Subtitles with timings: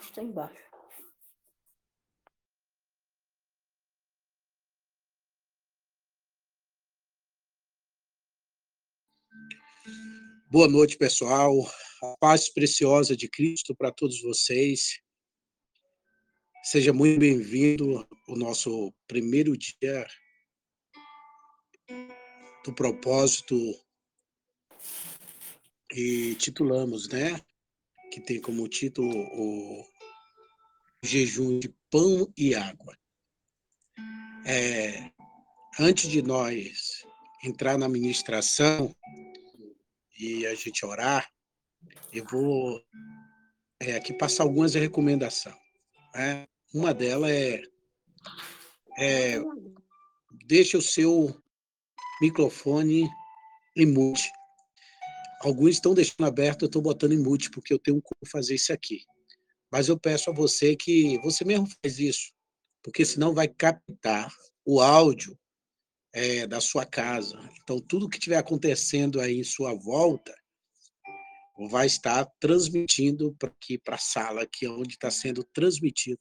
[0.00, 0.70] Está embaixo.
[10.50, 11.52] Boa noite, pessoal.
[12.02, 15.00] A paz preciosa de Cristo para todos vocês.
[16.64, 20.06] Seja muito bem-vindo ao nosso primeiro dia
[22.64, 23.56] do propósito
[25.92, 27.40] e titulamos, né?
[28.10, 29.84] Que tem como título o
[31.02, 32.96] jejum de pão e água.
[34.44, 35.10] É,
[35.78, 37.04] antes de nós
[37.44, 38.94] entrar na ministração
[40.18, 41.30] e a gente orar,
[42.12, 42.82] eu vou
[43.80, 45.56] é, aqui passar algumas recomendações.
[46.14, 46.46] Né?
[46.74, 47.62] Uma delas é,
[48.98, 49.40] é
[50.46, 51.34] deixa o seu
[52.20, 53.08] microfone
[53.76, 54.30] em mute.
[55.40, 58.72] Alguns estão deixando aberto, eu estou botando em mute, porque eu tenho como fazer isso
[58.72, 59.04] aqui.
[59.72, 62.32] Mas eu peço a você que você mesmo faz isso,
[62.82, 64.30] porque senão vai captar
[64.64, 65.38] o áudio
[66.12, 67.38] é, da sua casa.
[67.62, 70.34] Então, tudo que estiver acontecendo aí em sua volta
[71.68, 76.20] vai estar transmitindo para aqui para a sala, aqui onde está sendo transmitido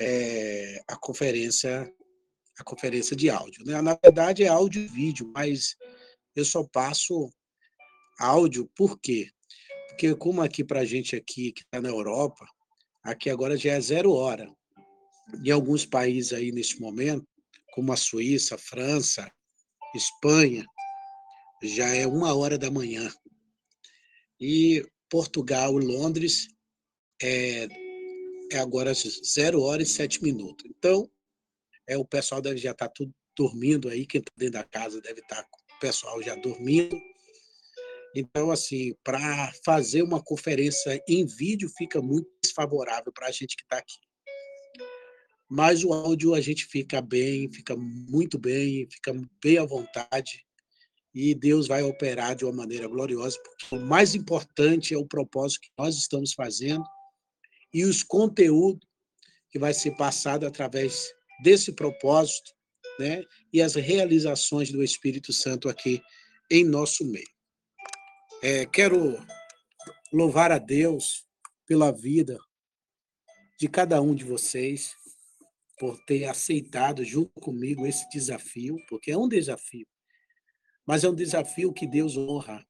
[0.00, 1.92] é, a conferência
[2.58, 3.64] a conferência de áudio.
[3.64, 3.80] Né?
[3.80, 5.76] Na verdade, é áudio e vídeo, mas
[6.34, 7.30] eu só passo
[8.18, 9.30] áudio por quê?
[9.88, 12.46] Porque como aqui para a gente aqui que está na Europa,
[13.02, 14.50] aqui agora já é zero hora.
[15.44, 17.26] Em alguns países aí neste momento,
[17.72, 19.30] como a Suíça, a França,
[19.94, 20.64] Espanha,
[21.62, 23.10] já é uma hora da manhã.
[24.40, 26.48] E Portugal Londres
[27.20, 27.66] é,
[28.52, 30.64] é agora zero hora e sete minutos.
[30.66, 31.10] Então,
[31.86, 35.00] é, o pessoal deve já estar tá tudo dormindo aí, quem está dentro da casa
[35.00, 36.96] deve estar tá o pessoal já dormindo.
[38.14, 43.62] Então, assim, para fazer uma conferência em vídeo fica muito desfavorável para a gente que
[43.62, 43.98] está aqui.
[45.48, 50.44] Mas o áudio a gente fica bem, fica muito bem, fica bem à vontade
[51.14, 55.62] e Deus vai operar de uma maneira gloriosa, porque o mais importante é o propósito
[55.62, 56.84] que nós estamos fazendo
[57.72, 58.86] e os conteúdos
[59.50, 61.10] que vai ser passado através
[61.42, 62.52] desse propósito,
[62.98, 63.22] né?
[63.52, 66.00] E as realizações do Espírito Santo aqui
[66.50, 67.37] em nosso meio.
[68.40, 69.18] É, quero
[70.12, 71.26] louvar a Deus
[71.66, 72.38] pela vida
[73.58, 74.94] de cada um de vocês,
[75.76, 79.88] por ter aceitado junto comigo esse desafio, porque é um desafio,
[80.86, 82.64] mas é um desafio que Deus honra,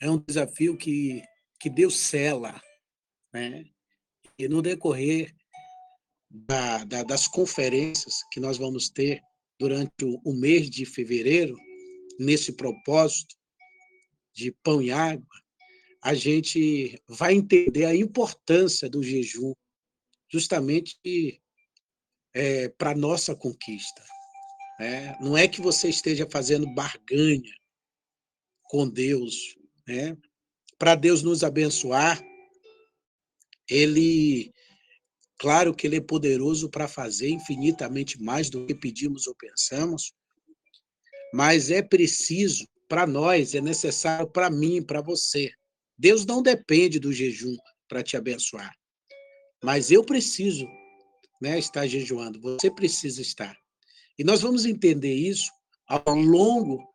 [0.00, 1.20] é um desafio que,
[1.58, 2.62] que Deus cela,
[3.32, 3.64] né?
[4.38, 5.34] E no decorrer
[6.30, 9.20] da, da, das conferências que nós vamos ter
[9.58, 11.56] durante o, o mês de fevereiro,
[12.20, 13.41] nesse propósito
[14.32, 15.42] de pão e água,
[16.02, 19.54] a gente vai entender a importância do jejum,
[20.28, 21.40] justamente
[22.34, 24.02] é, para nossa conquista.
[24.80, 25.16] Né?
[25.20, 27.54] Não é que você esteja fazendo barganha
[28.64, 29.56] com Deus.
[29.86, 30.16] Né?
[30.78, 32.20] Para Deus nos abençoar,
[33.68, 34.52] Ele
[35.42, 40.12] Claro que ele é poderoso para fazer infinitamente mais do que pedimos ou pensamos,
[41.34, 45.50] mas é preciso para nós, é necessário para mim, para você.
[45.96, 47.56] Deus não depende do jejum
[47.88, 48.70] para te abençoar,
[49.64, 50.68] mas eu preciso
[51.40, 53.56] né, estar jejuando, você precisa estar.
[54.18, 55.50] E nós vamos entender isso
[55.88, 56.86] ao longo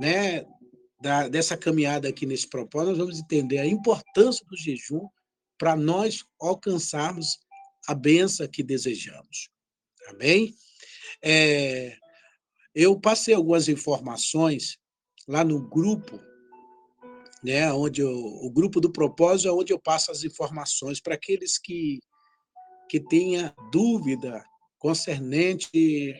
[0.00, 0.46] né,
[1.02, 5.06] da, dessa caminhada aqui nesse propósito, nós vamos entender a importância do jejum
[5.58, 7.36] para nós alcançarmos
[7.86, 9.50] a benção que desejamos.
[10.08, 10.54] Amém?
[11.22, 11.94] É,
[12.74, 14.78] eu passei algumas informações
[15.26, 16.20] lá no grupo,
[17.42, 21.58] né, onde eu, o grupo do propósito é onde eu passo as informações para aqueles
[21.58, 22.00] que,
[22.88, 24.44] que tenha dúvida
[24.78, 26.14] concernente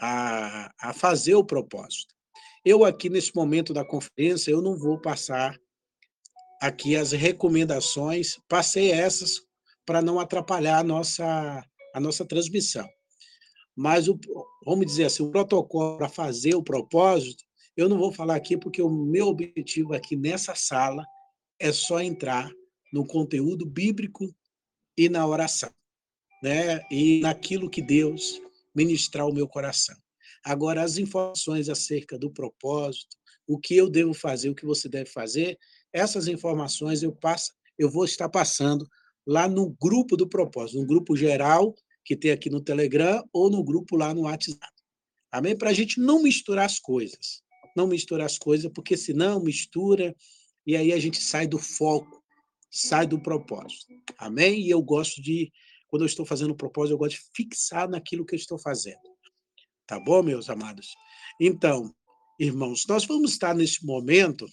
[0.00, 2.14] a, a fazer o propósito.
[2.64, 5.56] Eu aqui, nesse momento da conferência, eu não vou passar
[6.60, 9.40] aqui as recomendações, passei essas
[9.84, 11.64] para não atrapalhar a nossa,
[11.94, 12.88] a nossa transmissão.
[13.74, 14.18] Mas, o,
[14.64, 17.44] vamos dizer assim, o protocolo para fazer o propósito,
[17.76, 21.04] eu não vou falar aqui porque o meu objetivo aqui nessa sala
[21.58, 22.50] é só entrar
[22.92, 24.34] no conteúdo bíblico
[24.96, 25.70] e na oração,
[26.42, 26.80] né?
[26.90, 28.40] E naquilo que Deus
[28.74, 29.96] ministrar o meu coração.
[30.44, 35.10] Agora, as informações acerca do propósito, o que eu devo fazer, o que você deve
[35.10, 35.58] fazer,
[35.92, 38.88] essas informações eu passo, eu vou estar passando
[39.26, 41.74] lá no grupo do propósito, no grupo geral
[42.04, 44.72] que tem aqui no Telegram ou no grupo lá no WhatsApp.
[45.32, 45.56] Amém?
[45.56, 47.42] Para a gente não misturar as coisas.
[47.76, 50.14] Não misturar as coisas, porque senão mistura
[50.66, 52.22] e aí a gente sai do foco,
[52.70, 53.86] sai do propósito.
[54.18, 54.60] Amém?
[54.62, 55.52] E eu gosto de,
[55.86, 58.98] quando eu estou fazendo propósito, eu gosto de fixar naquilo que eu estou fazendo.
[59.86, 60.94] Tá bom, meus amados?
[61.40, 61.94] Então,
[62.40, 64.46] irmãos, nós vamos estar nesse momento,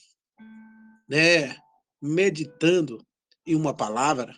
[1.09, 1.57] né,
[1.99, 3.03] meditando
[3.45, 4.37] em uma palavra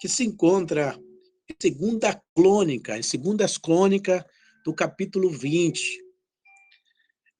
[0.00, 0.98] que se encontra
[1.48, 4.24] em segunda crônica, em segundas crônicas
[4.64, 6.03] do capítulo 20.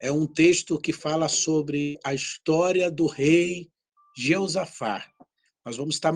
[0.01, 3.71] É um texto que fala sobre a história do rei
[4.17, 5.07] Jeosafá.
[5.65, 6.13] Nós vamos estar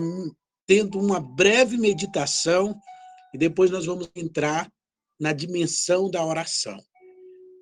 [0.67, 2.79] tendo uma breve meditação
[3.33, 4.71] e depois nós vamos entrar
[5.19, 6.77] na dimensão da oração.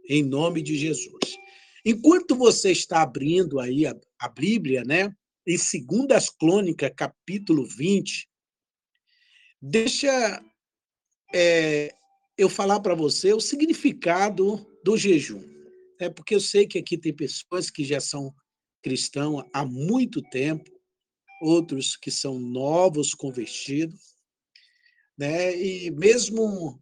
[0.09, 1.37] Em nome de Jesus.
[1.85, 5.15] Enquanto você está abrindo aí a, a Bíblia, né,
[5.47, 8.29] em Segundas Crônicas, capítulo 20,
[9.61, 10.43] deixa
[11.33, 11.93] é,
[12.37, 15.56] eu falar para você o significado do jejum.
[15.99, 18.33] É porque eu sei que aqui tem pessoas que já são
[18.83, 20.71] cristãos há muito tempo,
[21.41, 24.15] outros que são novos convertidos,
[25.17, 25.55] né?
[25.55, 26.81] E mesmo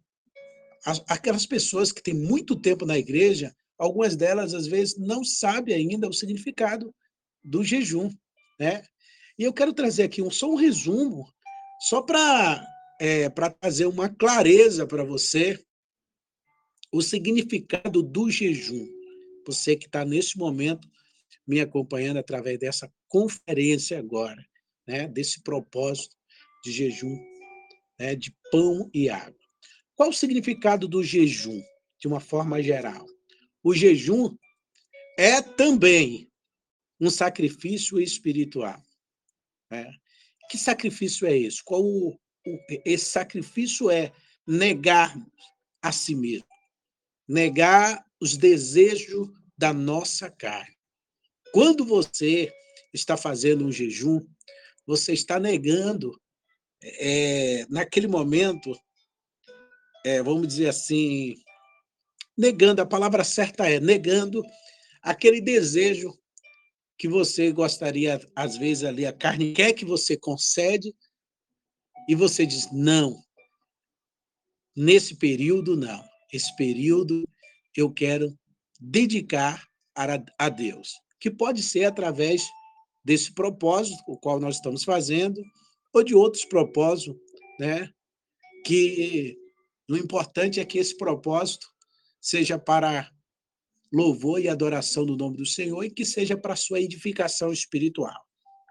[1.08, 6.08] aquelas pessoas que têm muito tempo na igreja, algumas delas às vezes não sabem ainda
[6.08, 6.94] o significado
[7.42, 8.10] do jejum,
[8.58, 8.82] né?
[9.38, 11.26] E eu quero trazer aqui um, só um resumo,
[11.80, 12.64] só para
[12.98, 15.62] é, para trazer uma clareza para você
[16.92, 18.95] o significado do jejum.
[19.46, 20.88] Você que está nesse momento
[21.46, 24.44] me acompanhando através dessa conferência agora,
[24.86, 26.16] né, desse propósito
[26.64, 27.16] de jejum,
[27.98, 29.38] né, de pão e água.
[29.94, 31.62] Qual o significado do jejum,
[31.98, 33.06] de uma forma geral?
[33.62, 34.36] O jejum
[35.18, 36.30] é também
[37.00, 38.80] um sacrifício espiritual.
[39.70, 39.90] Né?
[40.50, 41.62] Que sacrifício é esse?
[41.64, 44.12] Qual o, o, esse sacrifício é
[44.46, 45.16] negar
[45.82, 46.46] a si mesmo,
[47.26, 50.76] negar os desejos da nossa carne.
[51.52, 52.52] Quando você
[52.92, 54.26] está fazendo um jejum,
[54.86, 56.20] você está negando,
[56.82, 58.78] é, naquele momento,
[60.04, 61.34] é, vamos dizer assim,
[62.36, 64.42] negando, a palavra certa é negando
[65.02, 66.16] aquele desejo
[66.98, 70.94] que você gostaria, às vezes, ali, a carne quer que você concede,
[72.08, 73.22] e você diz, não,
[74.74, 76.06] nesse período, não.
[76.32, 77.24] Esse período
[77.80, 78.36] eu quero
[78.80, 79.66] dedicar
[80.38, 82.46] a Deus, que pode ser através
[83.04, 85.40] desse propósito, o qual nós estamos fazendo,
[85.94, 87.16] ou de outros propósitos,
[87.58, 87.90] né?
[88.64, 89.38] Que
[89.88, 91.66] o importante é que esse propósito
[92.20, 93.10] seja para
[93.92, 98.20] louvor e adoração do nome do Senhor e que seja para sua edificação espiritual.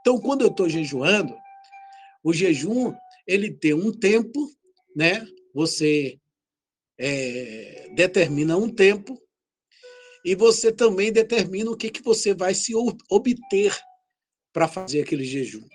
[0.02, 1.36] Então, quando eu estou jejuando,
[2.24, 2.94] o jejum
[3.26, 4.52] ele tem um tempo,
[4.96, 5.26] né?
[5.54, 6.20] Você
[6.98, 9.22] é, determina um tempo
[10.24, 12.74] e você também determina o que, que você vai se
[13.10, 13.78] obter
[14.52, 15.68] para fazer aquele jejum.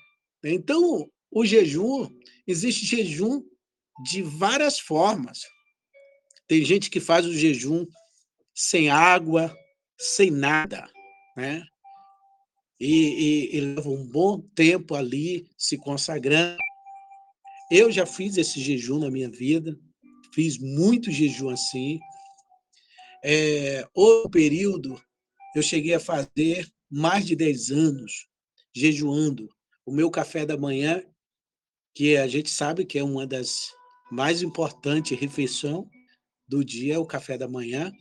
[0.43, 2.09] Então, o jejum,
[2.47, 3.43] existe jejum
[4.03, 5.43] de várias formas.
[6.49, 7.87] Tem gente que faz o jejum
[8.53, 9.57] sem água,
[9.97, 10.91] sem nada,
[11.37, 11.63] né?
[12.81, 16.59] E, e, e leva um bom tempo ali se consagrando.
[17.71, 19.79] Eu já fiz esse jejum na minha vida,
[20.33, 21.99] fiz muito jejum assim.
[23.25, 25.01] É, outro período,
[25.55, 28.27] eu cheguei a fazer mais de 10 anos
[28.75, 29.49] jejuando.
[29.85, 31.03] O meu café da manhã,
[31.95, 33.73] que a gente sabe que é uma das
[34.11, 35.87] mais importantes refeições
[36.49, 37.93] do dia, é o café da manhã,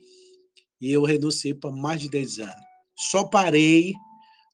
[0.81, 2.65] e eu renunciei para mais de 10 anos.
[2.97, 3.93] Só parei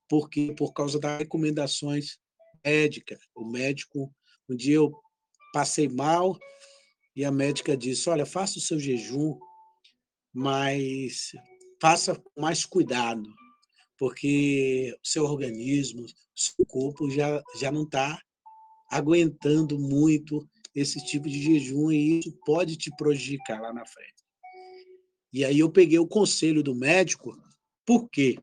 [0.10, 2.18] porque por causa das recomendações
[2.64, 3.20] médicas.
[3.36, 4.14] O médico,
[4.50, 4.92] um dia eu
[5.54, 6.38] passei mal
[7.16, 9.38] e a médica disse: "Olha, faça o seu jejum,
[10.34, 11.32] mas
[11.82, 13.24] faça com mais cuidado,
[13.98, 18.20] porque o seu organismo, o seu corpo já, já não está
[18.92, 24.14] aguentando muito esse tipo de jejum e isso pode te prejudicar lá na frente.
[25.32, 27.38] E aí eu peguei o conselho do médico,
[27.86, 28.38] por quê?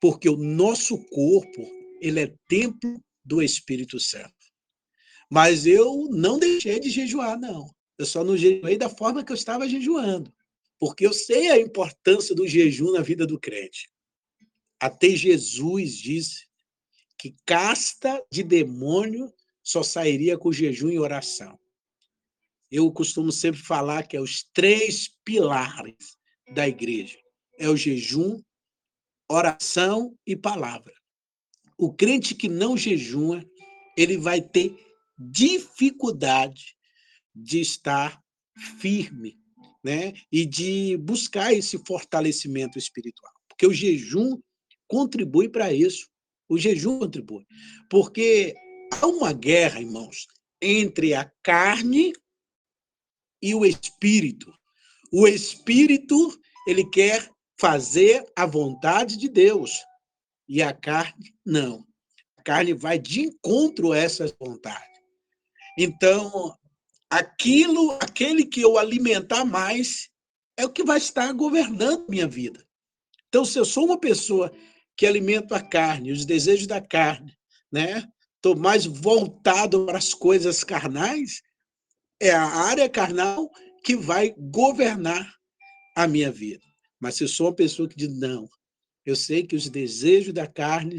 [0.00, 1.68] Porque o nosso corpo,
[2.00, 4.32] ele é templo do Espírito Santo.
[5.30, 7.68] Mas eu não deixei de jejuar, não.
[7.98, 10.32] Eu só não jejuei da forma que eu estava jejuando,
[10.78, 13.90] porque eu sei a importância do jejum na vida do crente.
[14.80, 16.46] Até Jesus disse
[17.18, 19.32] que casta de demônio
[19.64, 21.58] só sairia com jejum e oração.
[22.70, 26.16] Eu costumo sempre falar que é os três pilares
[26.54, 27.18] da igreja.
[27.58, 28.40] É o jejum,
[29.28, 30.94] oração e palavra.
[31.76, 33.44] O crente que não jejua,
[33.96, 34.76] ele vai ter
[35.18, 36.77] dificuldade
[37.42, 38.22] de estar
[38.78, 39.38] firme,
[39.82, 40.12] né?
[40.30, 43.32] E de buscar esse fortalecimento espiritual.
[43.48, 44.40] Porque o jejum
[44.86, 46.08] contribui para isso.
[46.48, 47.46] O jejum contribui.
[47.88, 48.54] Porque
[48.92, 50.26] há uma guerra, irmãos,
[50.60, 52.12] entre a carne
[53.40, 54.52] e o espírito.
[55.12, 59.84] O espírito, ele quer fazer a vontade de Deus,
[60.48, 61.86] e a carne não.
[62.36, 64.98] A carne vai de encontro a essas vontades.
[65.76, 66.56] Então,
[67.10, 70.08] aquilo, aquele que eu alimentar mais
[70.56, 72.66] é o que vai estar governando minha vida.
[73.28, 74.52] Então, se eu sou uma pessoa
[74.96, 77.36] que alimento a carne, os desejos da carne,
[77.70, 78.06] né?
[78.36, 81.42] Estou mais voltado para as coisas carnais,
[82.20, 83.50] é a área carnal
[83.84, 85.34] que vai governar
[85.96, 86.64] a minha vida.
[87.00, 88.48] Mas se eu sou uma pessoa que diz, não,
[89.04, 90.98] eu sei que os desejos da carne,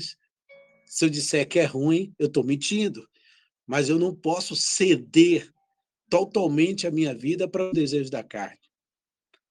[0.86, 3.08] se eu disser que é ruim, eu estou mentindo.
[3.68, 5.52] Mas eu não posso ceder
[6.10, 8.58] totalmente a minha vida para os desejos da carne.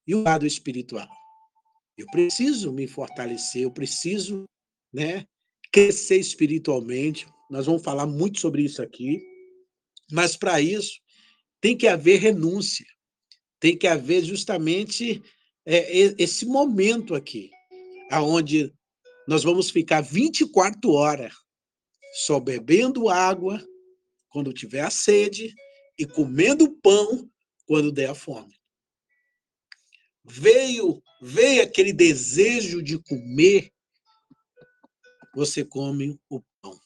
[0.07, 1.09] E o lado espiritual?
[1.97, 4.45] Eu preciso me fortalecer, eu preciso
[4.93, 5.27] né,
[5.73, 7.27] crescer espiritualmente.
[7.51, 9.21] Nós vamos falar muito sobre isso aqui.
[10.11, 10.99] Mas, para isso,
[11.61, 12.87] tem que haver renúncia.
[13.61, 15.23] Tem que haver justamente
[15.67, 17.51] é, esse momento aqui,
[18.11, 18.73] aonde
[19.27, 21.35] nós vamos ficar 24 horas
[22.15, 23.63] só bebendo água
[24.31, 25.55] quando tiver a sede
[25.99, 27.29] e comendo pão
[27.67, 28.55] quando der a fome.
[30.25, 33.73] Veio, veio aquele desejo de comer,
[35.35, 36.79] você come o pão.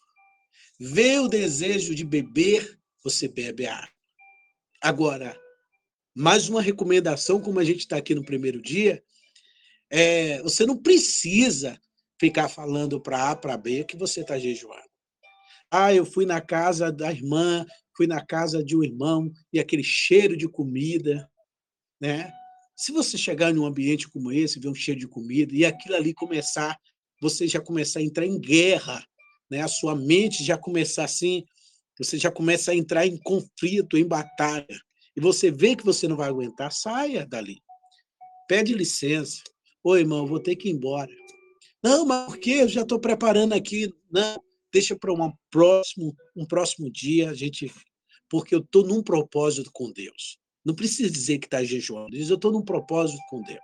[0.78, 3.92] Veio o desejo de beber, você bebe a água.
[4.80, 5.40] Agora,
[6.14, 9.02] mais uma recomendação, como a gente está aqui no primeiro dia,
[9.90, 11.80] é, você não precisa
[12.18, 14.90] ficar falando para A, para B que você está jejuando.
[15.70, 19.82] Ah, eu fui na casa da irmã, fui na casa de um irmão e aquele
[19.82, 21.28] cheiro de comida,
[22.00, 22.32] né?
[22.76, 26.12] Se você chegar num ambiente como esse, ver um cheiro de comida e aquilo ali
[26.12, 26.76] começar,
[27.20, 29.04] você já começar a entrar em guerra,
[29.50, 29.62] né?
[29.62, 31.44] A sua mente já começar assim,
[31.98, 34.66] você já começa a entrar em conflito, em batalha
[35.16, 37.62] e você vê que você não vai aguentar, saia dali.
[38.48, 39.42] Pede licença.
[39.84, 41.10] Oi, irmão, vou ter que ir embora.
[41.82, 42.58] Não, mas por quê?
[42.60, 43.92] Eu já estou preparando aqui.
[44.10, 44.42] Não,
[44.72, 47.70] deixa para um próximo, um próximo dia, a gente,
[48.28, 50.38] porque eu estou num propósito com Deus.
[50.64, 53.60] Não precisa dizer que está jejuando, diz eu estou num propósito com Deus.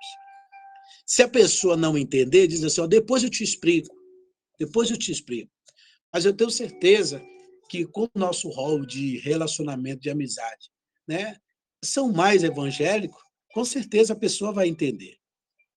[1.06, 3.94] Se a pessoa não entender, diz assim, ó, depois eu te explico,
[4.58, 5.50] depois eu te explico.
[6.12, 7.22] Mas eu tenho certeza
[7.68, 10.70] que com o nosso rol de relacionamento, de amizade,
[11.06, 11.36] né,
[11.82, 13.22] são mais evangélicos,
[13.52, 15.16] com certeza a pessoa vai entender.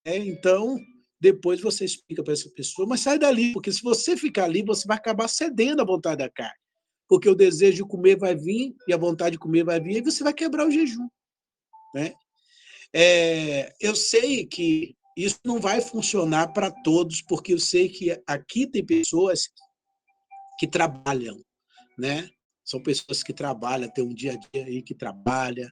[0.03, 0.77] É, então,
[1.21, 4.87] depois você explica para essa pessoa, mas sai dali, porque se você ficar ali, você
[4.87, 6.59] vai acabar cedendo à vontade da carne.
[7.07, 10.01] Porque o desejo de comer vai vir e a vontade de comer vai vir, e
[10.01, 11.07] você vai quebrar o jejum.
[11.93, 12.13] Né?
[12.91, 18.65] É, eu sei que isso não vai funcionar para todos, porque eu sei que aqui
[18.65, 19.49] tem pessoas
[20.57, 21.39] que trabalham,
[21.99, 22.29] né?
[22.65, 25.71] São pessoas que trabalham, tem um dia a dia aí que trabalha,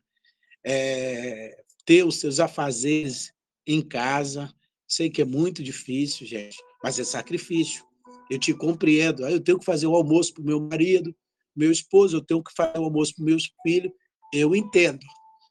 [0.63, 3.33] é, ter os seus afazeres
[3.65, 4.53] em casa.
[4.89, 7.85] Sei que é muito difícil, gente, mas é sacrifício.
[8.29, 9.27] Eu te compreendo.
[9.27, 11.15] Eu tenho que fazer o almoço para o meu marido,
[11.55, 13.91] meu esposo, eu tenho que fazer o almoço para meus filhos.
[14.33, 15.05] Eu entendo,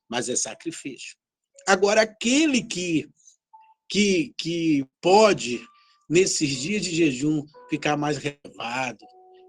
[0.08, 1.16] mas é sacrifício.
[1.66, 3.08] Agora, aquele que,
[3.88, 5.60] que, que pode,
[6.08, 9.04] nesses dias de jejum, ficar mais relevado,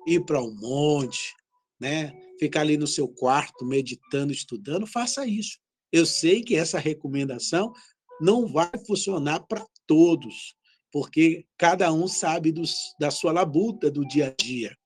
[0.05, 1.33] ir para um monte,
[1.79, 2.13] né?
[2.39, 5.59] ficar ali no seu quarto meditando, estudando, faça isso.
[5.91, 7.73] Eu sei que essa recomendação
[8.21, 10.55] não vai funcionar para todos,
[10.91, 14.77] porque cada um sabe dos, da sua labuta do dia a dia.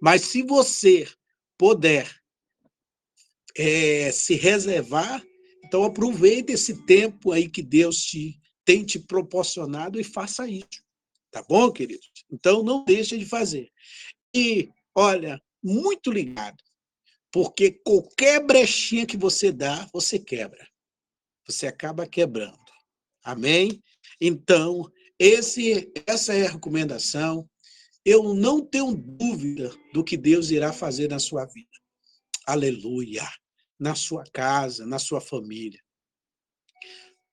[0.00, 1.04] Mas se você
[1.58, 2.08] puder
[3.56, 5.20] é, se reservar,
[5.64, 10.84] então aproveite esse tempo aí que Deus te, tem te proporcionado e faça isso.
[11.32, 12.08] Tá bom, queridos?
[12.30, 13.68] Então não deixe de fazer.
[14.32, 16.62] E, olha, muito ligado.
[17.32, 20.64] Porque qualquer brechinha que você dá, você quebra.
[21.48, 22.56] Você acaba quebrando.
[23.24, 23.82] Amém?
[24.20, 27.48] Então, esse, essa é a recomendação.
[28.04, 31.68] Eu não tenho dúvida do que Deus irá fazer na sua vida.
[32.46, 33.28] Aleluia!
[33.78, 35.80] Na sua casa, na sua família.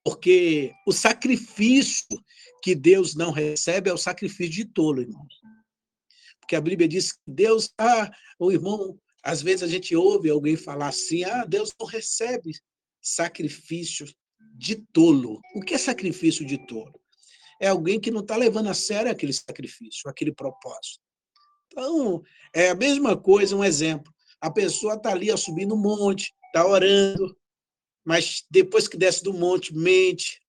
[0.04, 2.06] Porque o sacrifício
[2.62, 5.34] que Deus não recebe é o sacrifício de tolo, irmãos.
[6.38, 10.56] Porque a Bíblia diz que Deus, ah, o irmão, às vezes a gente ouve alguém
[10.56, 12.52] falar assim: ah, Deus não recebe
[13.00, 14.06] sacrifício
[14.54, 15.40] de tolo.
[15.54, 17.00] O que é sacrifício de tolo?
[17.60, 21.00] É alguém que não está levando a sério aquele sacrifício, aquele propósito.
[21.66, 22.22] Então,
[22.54, 24.12] é a mesma coisa, um exemplo.
[24.40, 27.36] A pessoa está ali subindo um monte, está orando,
[28.04, 30.40] mas depois que desce do monte, mente,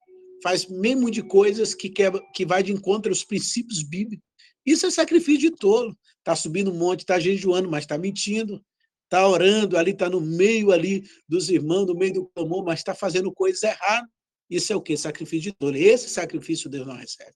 [0.43, 4.25] faz mesmo de coisas que, quebra, que vai de encontro aos princípios bíblicos.
[4.65, 5.97] Isso é sacrifício de tolo.
[6.19, 8.63] está subindo um monte, está jejuando, mas está mentindo,
[9.05, 12.93] está orando, ali está no meio ali dos irmãos, no meio do clamor, mas está
[12.93, 14.09] fazendo coisas erradas.
[14.50, 14.95] Isso é o quê?
[14.97, 15.75] Sacrifício de dor.
[15.75, 17.33] Esse sacrifício Deus não recebe.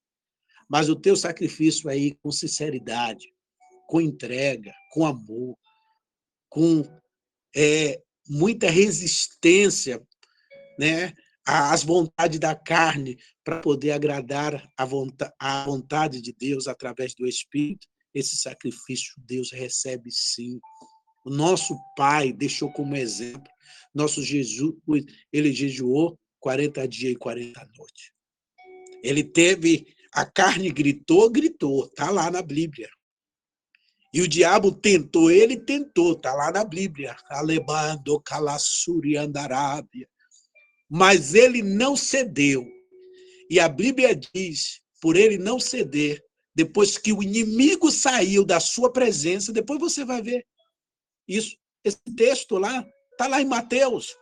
[0.67, 3.25] Mas o teu sacrifício aí com sinceridade,
[3.87, 5.57] com entrega, com amor,
[6.47, 6.83] com
[7.55, 10.01] é, muita resistência,
[10.77, 11.13] né?
[11.45, 17.25] às vontades da carne para poder agradar a vontade, a vontade de Deus através do
[17.25, 20.59] Espírito, esse sacrifício Deus recebe sim.
[21.25, 23.51] O nosso Pai deixou como exemplo.
[23.93, 24.75] Nosso Jesus,
[25.31, 28.11] ele jejuou 40 dias e 40 noites.
[29.03, 32.89] Ele teve, a carne gritou, gritou, está lá na Bíblia.
[34.13, 37.15] E o diabo tentou, ele tentou, está lá na Bíblia.
[37.29, 40.07] Alebando, Calassuri, Andarábia
[40.89, 42.67] mas ele não cedeu.
[43.49, 46.21] E a Bíblia diz, por ele não ceder,
[46.55, 50.45] depois que o inimigo saiu da sua presença, depois você vai ver
[51.29, 51.55] isso.
[51.83, 54.15] Esse texto lá está lá em Mateus.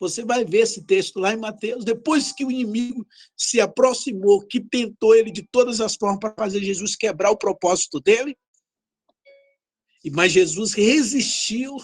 [0.00, 1.84] Você vai ver esse texto lá em Mateus.
[1.84, 3.06] Depois que o inimigo
[3.36, 8.00] se aproximou, que tentou ele de todas as formas para fazer Jesus quebrar o propósito
[8.00, 8.36] dele,
[10.10, 11.76] mas Jesus resistiu.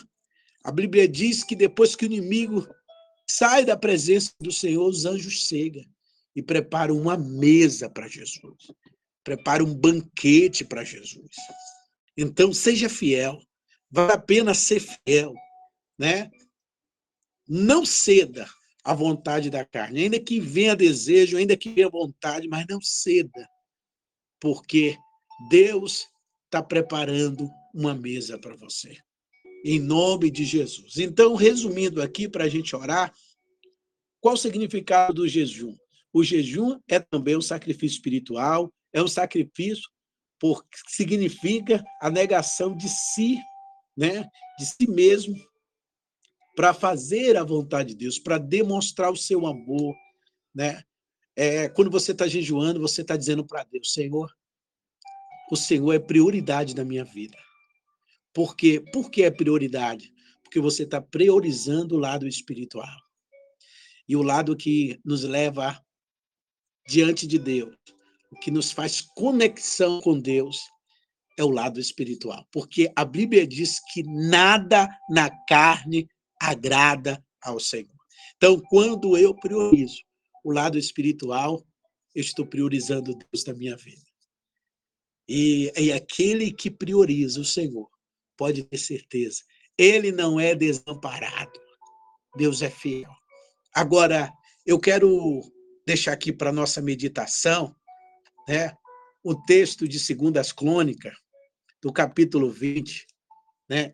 [0.65, 2.67] A Bíblia diz que depois que o inimigo
[3.27, 5.85] sai da presença do Senhor, os anjos chegam
[6.35, 8.71] e preparam uma mesa para Jesus,
[9.25, 11.35] preparam um banquete para Jesus.
[12.17, 13.41] Então, seja fiel,
[13.91, 15.35] vale a pena ser fiel,
[15.99, 16.31] né?
[17.49, 18.49] Não ceda
[18.85, 23.49] à vontade da carne, ainda que venha desejo, ainda que venha vontade, mas não ceda,
[24.41, 24.97] porque
[25.51, 26.07] Deus
[26.45, 28.99] está preparando uma mesa para você
[29.65, 30.99] em nome de Jesus.
[30.99, 33.13] Então, resumindo aqui, para a gente orar,
[34.21, 35.75] qual o significado do jejum?
[36.13, 39.89] O jejum é também um sacrifício espiritual, é um sacrifício
[40.41, 43.39] porque significa a negação de si,
[43.99, 45.37] né, de si mesmo,
[46.55, 49.93] para fazer a vontade de Deus, para demonstrar o seu amor,
[50.55, 50.85] né?
[51.35, 54.33] É, quando você está jejuando, você está dizendo para Deus, Senhor,
[55.51, 57.37] o Senhor é prioridade da minha vida.
[58.33, 58.81] Por quê?
[58.93, 60.13] Por que é prioridade?
[60.45, 62.97] Porque você está priorizando o lado espiritual.
[64.09, 65.81] E o lado que nos leva
[66.89, 67.77] diante de Deus,
[68.31, 70.61] o que nos faz conexão com Deus,
[71.41, 72.47] é o lado espiritual.
[72.53, 76.09] Porque a Bíblia diz que nada na carne
[76.41, 77.97] agrada ao Senhor.
[78.37, 80.03] Então, quando eu priorizo
[80.45, 81.65] o lado espiritual,
[82.15, 84.03] eu estou priorizando Deus da minha vida.
[85.29, 87.89] E, e aquele que prioriza o Senhor,
[88.37, 89.43] pode ter certeza.
[89.77, 91.61] Ele não é desamparado.
[92.37, 93.11] Deus é fiel.
[93.75, 94.33] Agora,
[94.65, 95.43] eu quero
[95.87, 97.75] deixar aqui para nossa meditação,
[98.49, 98.73] né,
[99.23, 101.15] o texto de Segundas Crônicas,
[101.81, 103.07] do capítulo 20,
[103.69, 103.93] né?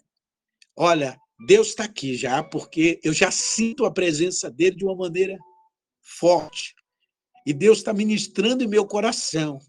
[0.76, 5.36] Olha, Deus está aqui já, porque eu já sinto a presença dele de uma maneira
[6.00, 6.74] forte.
[7.46, 9.60] E Deus está ministrando em meu coração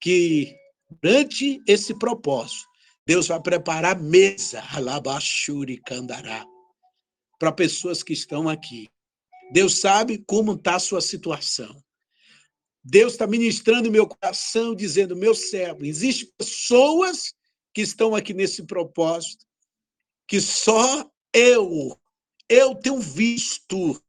[0.00, 0.54] que,
[1.00, 2.66] durante esse propósito,
[3.06, 6.44] Deus vai preparar mesa, alabashuri candará,
[7.38, 8.88] para pessoas que estão aqui.
[9.52, 11.82] Deus sabe como está a sua situação.
[12.84, 17.32] Deus está ministrando meu coração, dizendo, meu servo, existem pessoas
[17.72, 19.46] que estão aqui nesse propósito,
[20.28, 21.98] que só eu,
[22.46, 24.00] eu tenho visto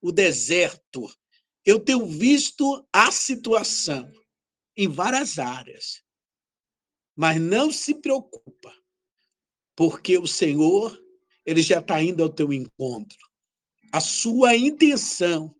[0.00, 1.12] o deserto,
[1.66, 4.10] eu tenho visto a situação
[4.74, 6.02] em várias áreas.
[7.14, 8.74] Mas não se preocupa,
[9.76, 10.98] porque o Senhor,
[11.44, 13.18] ele já está indo ao teu encontro.
[13.92, 15.54] A sua intenção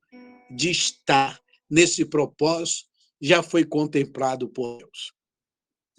[0.50, 2.88] de estar nesse propósito
[3.20, 5.12] já foi contemplado por Deus.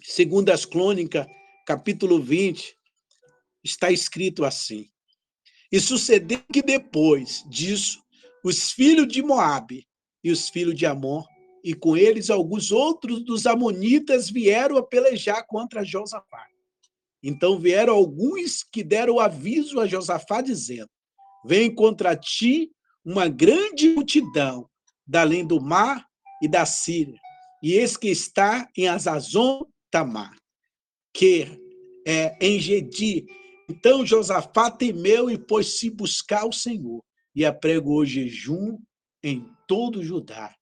[0.02, 1.26] Segundo as Crônicas,
[1.66, 2.76] capítulo 20,
[3.64, 4.88] está escrito assim:
[5.70, 8.02] E sucedeu que depois disso,
[8.44, 9.86] os filhos de Moabe
[10.22, 11.24] e os filhos de Amon
[11.64, 16.46] e com eles alguns outros dos amonitas vieram a pelejar contra Josafá.
[17.20, 20.90] Então vieram alguns que deram aviso a Josafá, dizendo:
[21.44, 22.70] Vem contra ti
[23.04, 24.70] uma grande multidão
[25.06, 26.06] da além do mar
[26.42, 27.18] e da Síria,
[27.62, 30.36] e eis que está em Azazon Tamar,
[31.14, 31.46] que
[32.06, 33.24] é em Gedi.
[33.68, 37.02] Então Josafá temeu e pôs-se buscar o Senhor,
[37.34, 38.78] e apregou jejum
[39.22, 40.54] em todo Judá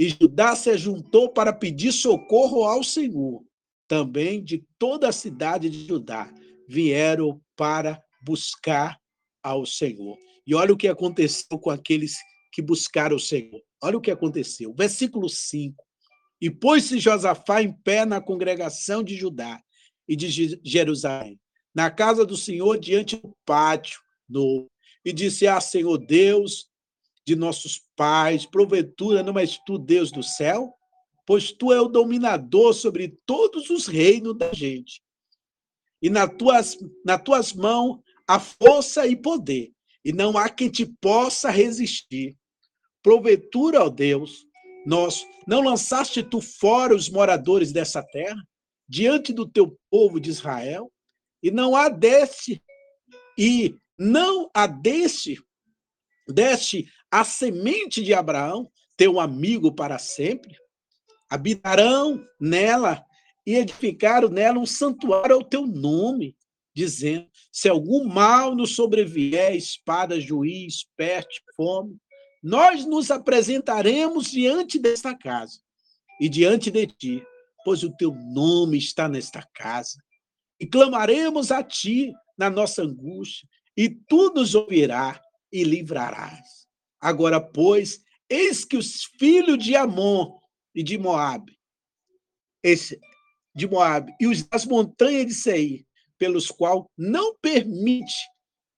[0.00, 3.44] e Judá se juntou para pedir socorro ao Senhor.
[3.86, 6.32] Também de toda a cidade de Judá
[6.66, 8.98] vieram para buscar
[9.42, 10.16] ao Senhor.
[10.46, 12.16] E olha o que aconteceu com aqueles
[12.50, 13.60] que buscaram o Senhor.
[13.82, 14.74] Olha o que aconteceu.
[14.74, 15.84] Versículo 5.
[16.40, 19.60] E pôs-se Josafá em pé na congregação de Judá
[20.08, 21.38] e de Jerusalém,
[21.74, 24.70] na casa do Senhor, diante do pátio novo,
[25.04, 26.68] e disse: Ah, Senhor Deus
[27.26, 30.74] de nossos pais, porventura não és tu Deus do céu?
[31.26, 35.02] Pois tu é o dominador sobre todos os reinos da gente.
[36.02, 39.70] E nas tuas, nas tuas mãos há força e poder,
[40.04, 42.36] e não há quem te possa resistir.
[43.02, 44.46] Porventura, ó Deus,
[44.86, 48.42] nós não lançaste tu fora os moradores dessa terra,
[48.88, 50.90] diante do teu povo de Israel,
[51.42, 52.62] e não há deste,
[53.38, 55.42] e não há deste,
[56.28, 60.56] deste a semente de Abraão, teu amigo para sempre,
[61.28, 63.04] habitarão nela
[63.46, 66.36] e edificaram nela um santuário ao teu nome,
[66.74, 71.96] dizendo: se algum mal nos sobrevier, espada, juiz, peste, fome,
[72.42, 75.60] nós nos apresentaremos diante desta casa
[76.20, 77.26] e diante de ti,
[77.64, 80.02] pois o teu nome está nesta casa.
[80.58, 85.20] E clamaremos a ti na nossa angústia, e tu nos ouvirás
[85.52, 86.66] e livrarás.
[87.00, 90.38] Agora, pois, eis que os filhos de Amon
[90.74, 91.58] e de Moabe,
[92.62, 93.00] esse,
[93.54, 95.86] de Moabe e os das montanhas de Seir,
[96.18, 98.14] pelos qual não permite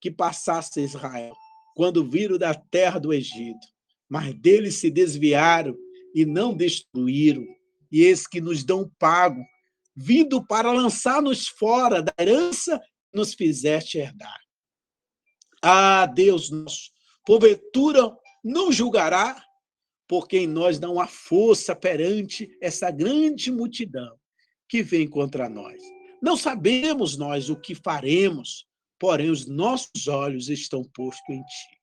[0.01, 1.35] que passasse Israel,
[1.75, 3.67] quando viram da terra do Egito.
[4.09, 5.77] Mas deles se desviaram
[6.15, 7.47] e não destruíram,
[7.91, 9.43] e eis que nos dão pago,
[9.97, 14.39] vindo para lançar-nos fora da herança que nos fizeste herdar.
[15.63, 16.91] Ah, Deus nosso,
[17.25, 18.11] porventura
[18.45, 19.43] não julgará,
[20.09, 24.19] porque em nós não há força perante essa grande multidão
[24.69, 25.81] que vem contra nós.
[26.21, 28.67] Não sabemos nós o que faremos,
[29.03, 31.81] porém os nossos olhos estão postos em ti.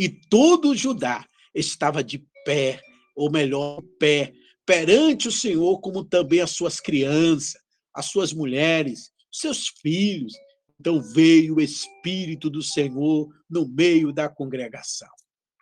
[0.00, 1.22] E todo Judá
[1.54, 2.80] estava de pé,
[3.14, 4.32] ou melhor, pé,
[4.64, 7.60] perante o Senhor, como também as suas crianças,
[7.94, 10.32] as suas mulheres, seus filhos.
[10.80, 15.10] Então veio o Espírito do Senhor no meio da congregação,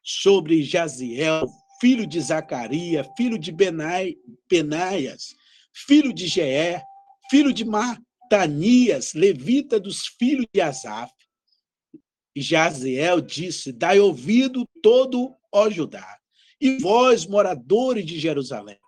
[0.00, 1.48] sobre Jaziel,
[1.80, 4.14] filho de Zacarias, filho de Benai,
[4.48, 5.34] Benaias,
[5.72, 6.84] filho de Jeé,
[7.28, 7.64] filho de
[8.34, 11.12] Matanias, levita dos filhos de Asaf.
[12.36, 16.18] Jaziel disse: Dai ouvido todo, ó Judá,
[16.60, 18.78] e vós, moradores de Jerusalém.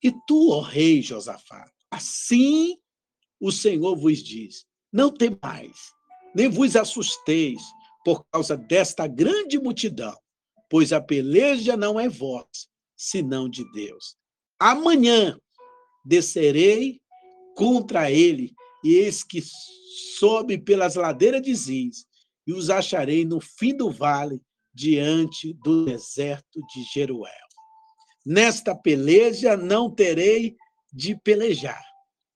[0.00, 2.78] E tu, ó rei Josafá, assim
[3.40, 5.76] o Senhor vos diz: Não temais,
[6.32, 7.60] nem vos assusteis
[8.04, 10.16] por causa desta grande multidão,
[10.68, 14.16] pois a peleja não é vossa, senão de Deus.
[14.60, 15.36] Amanhã
[16.04, 17.00] descerei
[17.56, 19.42] contra ele, e eis que
[20.18, 22.06] sobe pelas ladeiras de Ziz,
[22.46, 24.40] e os acharei no fim do vale,
[24.72, 27.32] diante do deserto de Jeruel.
[28.24, 30.56] Nesta peleja não terei
[30.92, 31.84] de pelejar.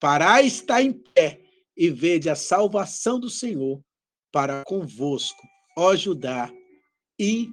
[0.01, 1.41] Parai está em pé
[1.77, 3.83] e vede a salvação do Senhor
[4.33, 5.41] para convosco,
[5.77, 6.53] ó Judá
[7.19, 7.49] e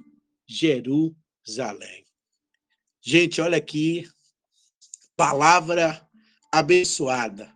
[0.46, 2.04] Jerusalém.
[3.00, 4.08] Gente, olha aqui,
[5.16, 6.06] palavra
[6.52, 7.52] abençoada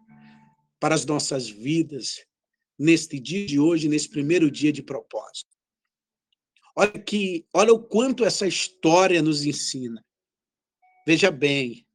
[0.78, 2.24] para as nossas vidas
[2.78, 5.56] neste dia de hoje, nesse primeiro dia de propósito.
[6.74, 10.04] Olha que, olha o quanto essa história nos ensina.
[11.06, 11.86] Veja bem,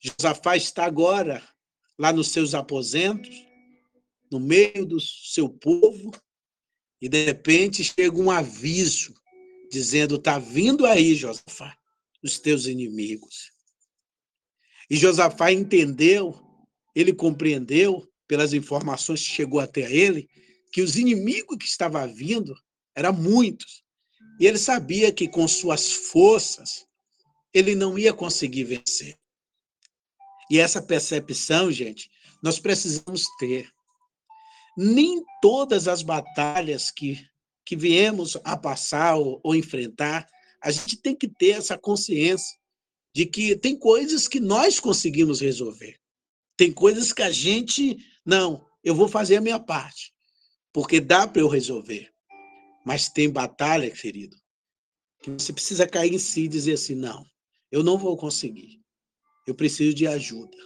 [0.00, 1.46] Josafá está agora
[1.98, 3.34] lá nos seus aposentos,
[4.30, 6.10] no meio do seu povo,
[7.00, 9.14] e de repente chega um aviso
[9.70, 11.76] dizendo: está vindo aí, Josafá,
[12.22, 13.52] os teus inimigos.
[14.88, 16.45] E Josafá entendeu,
[16.96, 20.28] ele compreendeu, pelas informações que chegou até ele,
[20.72, 22.56] que os inimigos que estavam vindo
[22.94, 23.84] eram muitos.
[24.40, 26.86] E ele sabia que com suas forças
[27.52, 29.14] ele não ia conseguir vencer.
[30.50, 32.10] E essa percepção, gente,
[32.42, 33.70] nós precisamos ter.
[34.76, 37.26] Nem todas as batalhas que,
[37.64, 40.28] que viemos a passar ou, ou enfrentar,
[40.62, 42.56] a gente tem que ter essa consciência
[43.14, 45.98] de que tem coisas que nós conseguimos resolver.
[46.56, 50.12] Tem coisas que a gente, não, eu vou fazer a minha parte,
[50.72, 52.12] porque dá para eu resolver.
[52.84, 54.36] Mas tem batalha, querido,
[55.22, 57.26] que você precisa cair em si e dizer assim: não,
[57.70, 58.80] eu não vou conseguir.
[59.46, 60.56] Eu preciso de ajuda.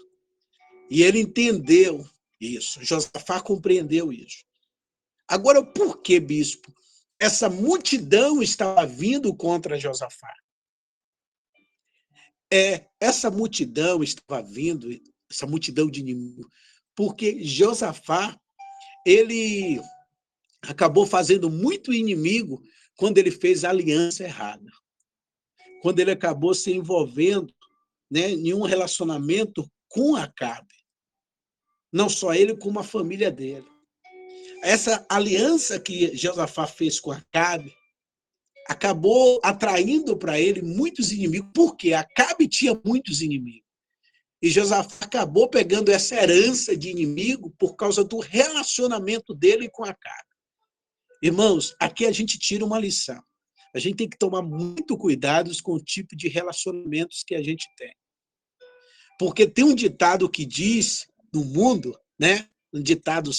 [0.90, 2.06] E ele entendeu
[2.40, 2.82] isso.
[2.84, 4.44] Josafá compreendeu isso.
[5.26, 6.72] Agora, por que, bispo?
[7.18, 10.32] Essa multidão estava vindo contra Josafá
[12.52, 14.88] é, essa multidão estava vindo,
[15.30, 16.46] essa multidão de inimigos,
[16.94, 18.38] porque Josafá,
[19.06, 19.80] ele
[20.62, 22.62] acabou fazendo muito inimigo
[22.96, 24.70] quando ele fez a aliança errada.
[25.80, 27.54] Quando ele acabou se envolvendo
[28.10, 30.74] né, nenhum relacionamento com Acabe.
[31.90, 33.66] Não só ele, como a família dele.
[34.62, 37.74] Essa aliança que Josafá fez com Acabe
[38.68, 43.69] acabou atraindo para ele muitos inimigos, porque Acabe tinha muitos inimigos.
[44.42, 50.30] E Josafá acabou pegando essa herança de inimigo por causa do relacionamento dele com Acabe.
[51.22, 53.22] Irmãos, aqui a gente tira uma lição.
[53.74, 57.68] A gente tem que tomar muito cuidado com o tipo de relacionamentos que a gente
[57.76, 57.94] tem.
[59.18, 63.30] Porque tem um ditado que diz no mundo, né, um ditado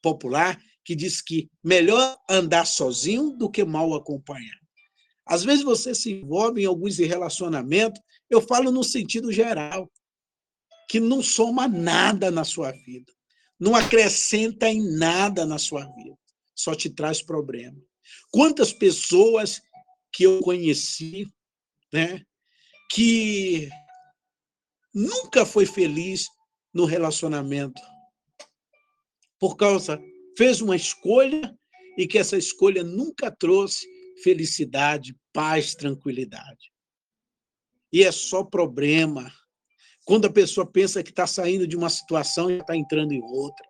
[0.00, 4.66] popular, que diz que melhor andar sozinho do que mal acompanhado.
[5.26, 9.90] Às vezes você se envolve em alguns relacionamentos, eu falo no sentido geral,
[10.88, 13.12] que não soma nada na sua vida,
[13.58, 16.18] não acrescenta em nada na sua vida,
[16.54, 17.80] só te traz problema.
[18.30, 19.60] Quantas pessoas
[20.12, 21.26] que eu conheci,
[21.92, 22.24] né,
[22.90, 23.68] que
[24.94, 26.26] nunca foi feliz
[26.72, 27.80] no relacionamento
[29.38, 30.00] por causa
[30.36, 31.56] fez uma escolha
[31.96, 33.86] e que essa escolha nunca trouxe
[34.22, 36.72] felicidade, paz, tranquilidade.
[37.92, 39.32] E é só problema.
[40.06, 43.66] Quando a pessoa pensa que está saindo de uma situação e está entrando em outra.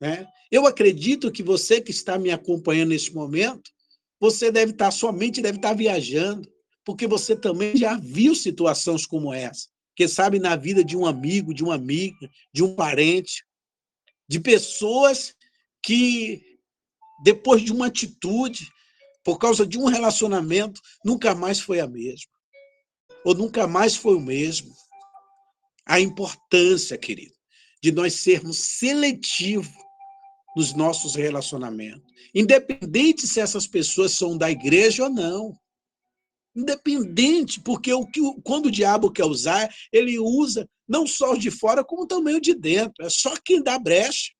[0.00, 0.26] Né?
[0.50, 3.70] Eu acredito que você que está me acompanhando nesse momento,
[4.18, 6.50] você deve estar, tá, sua mente deve estar tá viajando,
[6.82, 9.68] porque você também já viu situações como essa.
[9.94, 13.44] Que sabe na vida de um amigo, de uma amiga, de um parente,
[14.26, 15.34] de pessoas
[15.82, 16.58] que,
[17.22, 18.66] depois de uma atitude,
[19.22, 22.32] por causa de um relacionamento, nunca mais foi a mesma.
[23.22, 24.74] Ou nunca mais foi o mesmo.
[25.86, 27.34] A importância, querido,
[27.82, 29.72] de nós sermos seletivos
[30.56, 32.10] nos nossos relacionamentos.
[32.34, 35.56] Independente se essas pessoas são da igreja ou não.
[36.54, 41.50] Independente, porque o que, quando o diabo quer usar, ele usa não só o de
[41.50, 43.04] fora, como também o de dentro.
[43.04, 44.32] É só quem dá brecha.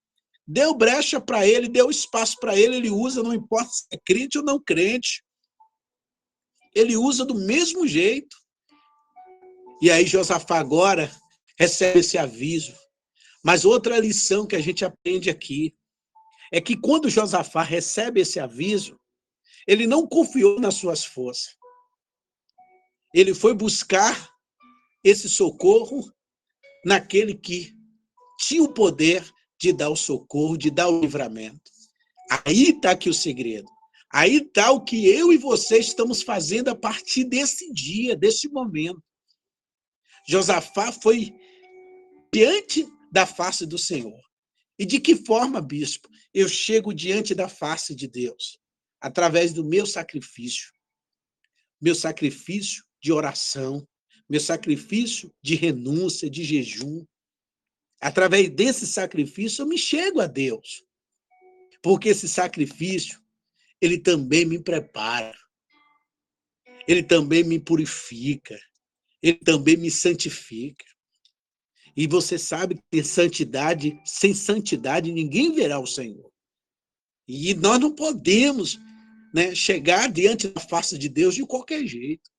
[0.49, 4.39] Deu brecha para ele, deu espaço para ele, ele usa, não importa se é crente
[4.39, 5.23] ou não crente.
[6.75, 8.37] Ele usa do mesmo jeito.
[9.83, 11.11] E aí Josafá agora
[11.59, 12.75] recebe esse aviso.
[13.43, 15.77] Mas outra lição que a gente aprende aqui
[16.53, 18.99] é que quando Josafá recebe esse aviso,
[19.67, 21.57] ele não confiou nas suas forças.
[23.15, 24.31] Ele foi buscar
[25.03, 26.13] esse socorro
[26.85, 27.75] naquele que
[28.39, 29.25] tinha o poder
[29.59, 31.71] de dar o socorro, de dar o livramento.
[32.45, 33.69] Aí está aqui o segredo.
[34.13, 39.03] Aí está o que eu e você estamos fazendo a partir desse dia, desse momento.
[40.29, 41.35] Josafá foi
[42.33, 44.21] diante da face do Senhor.
[44.79, 48.59] E de que forma, bispo, eu chego diante da face de Deus?
[49.01, 50.73] Através do meu sacrifício.
[51.81, 53.87] Meu sacrifício de oração,
[54.29, 57.07] meu sacrifício de renúncia, de jejum,
[58.01, 60.85] Através desse sacrifício, eu me chego a Deus.
[61.83, 63.21] Porque esse sacrifício,
[63.81, 65.37] ele também me prepara.
[66.87, 68.59] Ele também me purifica.
[69.23, 70.85] Ele também me santifica.
[71.97, 76.31] E você sabe que santidade, sem santidade ninguém verá o Senhor.
[77.27, 78.79] E nós não podemos
[79.33, 82.31] né, chegar diante da face de Deus de qualquer jeito.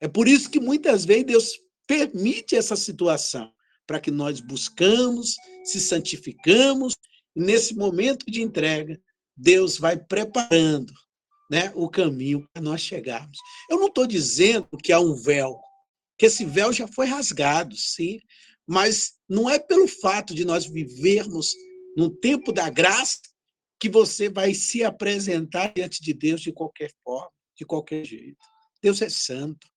[0.00, 3.52] É por isso que muitas vezes Deus permite essa situação
[3.86, 6.94] para que nós buscamos, se santificamos,
[7.34, 9.00] e nesse momento de entrega,
[9.36, 10.92] Deus vai preparando
[11.50, 13.38] né, o caminho para nós chegarmos.
[13.68, 15.58] Eu não estou dizendo que há um véu,
[16.16, 18.20] que esse véu já foi rasgado, sim,
[18.66, 21.54] mas não é pelo fato de nós vivermos
[21.96, 23.20] no tempo da graça
[23.78, 28.38] que você vai se apresentar diante de Deus de qualquer forma, de qualquer jeito.
[28.82, 29.68] Deus é santo.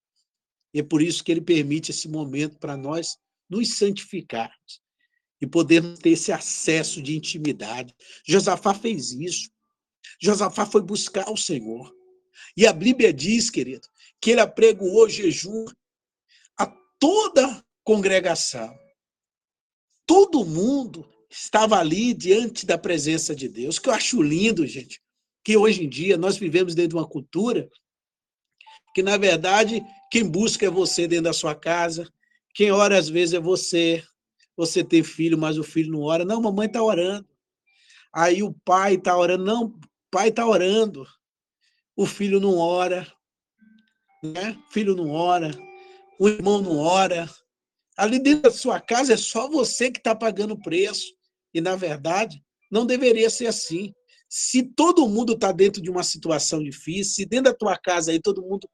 [0.74, 3.18] E é por isso que ele permite esse momento para nós
[3.50, 4.82] nos santificarmos
[5.40, 7.94] e podermos ter esse acesso de intimidade.
[8.26, 9.50] Josafá fez isso.
[10.22, 11.94] Josafá foi buscar o Senhor.
[12.58, 13.88] E a Bíblia diz, querido,
[14.20, 15.66] que ele apregoou jejum
[16.58, 16.66] a
[17.00, 18.78] toda congregação.
[20.06, 23.80] Todo mundo estava ali diante da presença de Deus.
[23.80, 25.02] Que eu acho lindo, gente,
[25.44, 27.70] que hoje em dia nós vivemos dentro de uma cultura
[28.94, 32.08] que, na verdade, quem busca é você dentro da sua casa,
[32.54, 34.04] quem ora às vezes é você.
[34.56, 36.24] Você tem filho, mas o filho não ora.
[36.24, 37.28] Não, mamãe está orando.
[38.14, 39.44] Aí o pai está orando.
[39.44, 39.80] Não, o
[40.12, 41.08] pai está orando.
[41.96, 43.12] O filho não ora.
[44.24, 44.56] Né?
[44.70, 45.52] O filho não ora.
[46.20, 47.28] O irmão não ora.
[47.98, 51.14] Ali dentro da sua casa é só você que está pagando o preço.
[51.54, 53.94] E, na verdade, não deveria ser assim.
[54.28, 58.20] Se todo mundo está dentro de uma situação difícil, se dentro da tua casa aí
[58.20, 58.68] todo mundo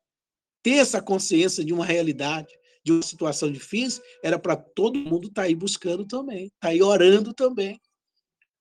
[0.63, 2.47] tem essa consciência de uma realidade,
[2.84, 6.67] de uma situação difícil, era para todo mundo estar tá aí buscando também, estar tá
[6.69, 7.79] aí orando também.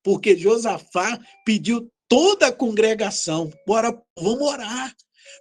[0.03, 4.93] Porque Josafá pediu toda a congregação, bora, vamos orar.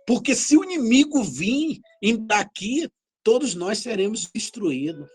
[0.06, 1.80] Porque se o inimigo vir
[2.26, 2.88] daqui,
[3.28, 5.06] todos nós seremos destruídos.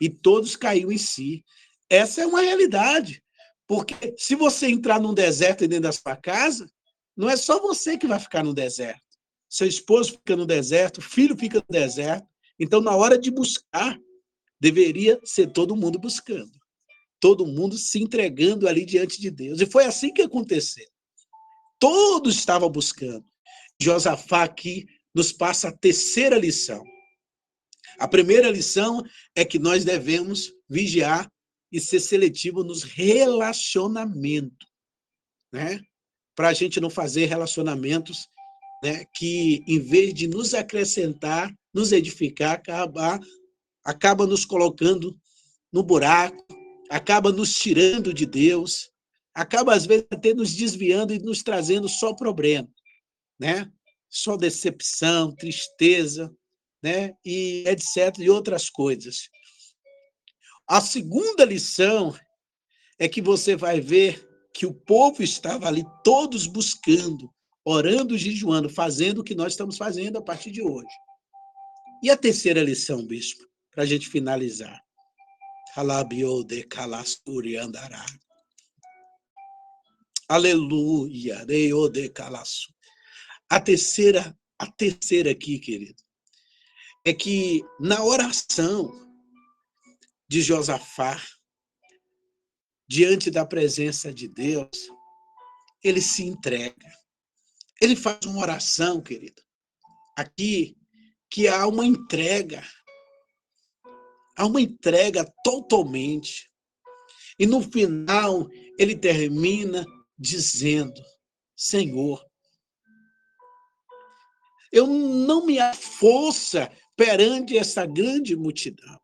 [0.00, 1.44] E todos caiu em si.
[1.88, 3.22] Essa é uma realidade.
[3.68, 6.68] Porque se você entrar num deserto dentro da sua casa,
[7.16, 9.00] não é só você que vai ficar no deserto.
[9.48, 12.26] Seu esposo fica no deserto, filho fica no deserto.
[12.58, 13.96] Então, na hora de buscar,
[14.60, 16.50] deveria ser todo mundo buscando.
[17.20, 19.60] Todo mundo se entregando ali diante de Deus.
[19.60, 20.88] E foi assim que aconteceu.
[21.78, 23.24] Todos estavam buscando.
[23.80, 26.82] Josafá aqui nos passa a terceira lição.
[28.00, 29.02] A primeira lição
[29.34, 31.30] é que nós devemos vigiar
[31.70, 34.68] e ser seletivo nos relacionamentos,
[35.52, 35.80] né?
[36.34, 38.26] Para a gente não fazer relacionamentos
[38.82, 43.20] né, que, em vez de nos acrescentar, nos edificar, acaba,
[43.84, 45.16] acaba nos colocando
[45.72, 46.44] no buraco,
[46.88, 48.90] acaba nos tirando de Deus,
[49.34, 52.68] acaba, às vezes, até nos desviando e nos trazendo só problema
[53.40, 53.72] né?
[54.10, 56.30] Só decepção, tristeza,
[56.82, 57.14] né?
[57.24, 58.18] E etc.
[58.18, 59.28] e outras coisas.
[60.68, 62.16] A segunda lição
[62.98, 67.32] é que você vai ver que o povo estava ali todos buscando,
[67.64, 70.88] orando, jejuando, fazendo o que nós estamos fazendo a partir de hoje.
[72.02, 74.80] E a terceira lição, bispo, para a gente finalizar.
[75.74, 76.64] de
[77.56, 78.04] andará.
[80.28, 82.72] Aleluia, de.
[83.48, 86.02] A terceira, a terceira aqui, querido,
[87.04, 88.90] é que na oração
[90.28, 91.20] de Josafá,
[92.88, 94.70] diante da presença de Deus,
[95.82, 96.92] ele se entrega.
[97.80, 99.42] Ele faz uma oração, querido,
[100.16, 100.76] aqui,
[101.30, 102.62] que há uma entrega.
[104.36, 106.50] Há uma entrega totalmente.
[107.38, 109.84] E no final, ele termina
[110.18, 111.02] dizendo:
[111.56, 112.22] Senhor,
[114.70, 119.00] eu não me força perante essa grande multidão,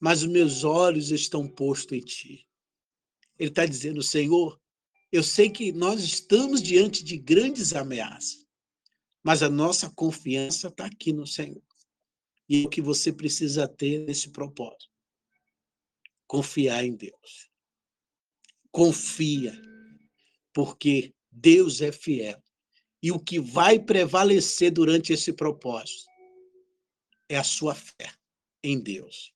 [0.00, 2.48] mas os meus olhos estão postos em ti.
[3.38, 4.60] Ele está dizendo, Senhor,
[5.12, 8.44] eu sei que nós estamos diante de grandes ameaças,
[9.22, 11.62] mas a nossa confiança está aqui no Senhor.
[12.48, 14.90] E é o que você precisa ter nesse propósito.
[16.26, 17.48] Confiar em Deus.
[18.72, 19.54] Confia,
[20.52, 22.42] porque Deus é fiel.
[23.00, 26.09] E o que vai prevalecer durante esse propósito
[27.30, 28.12] é a sua fé
[28.62, 29.32] em Deus.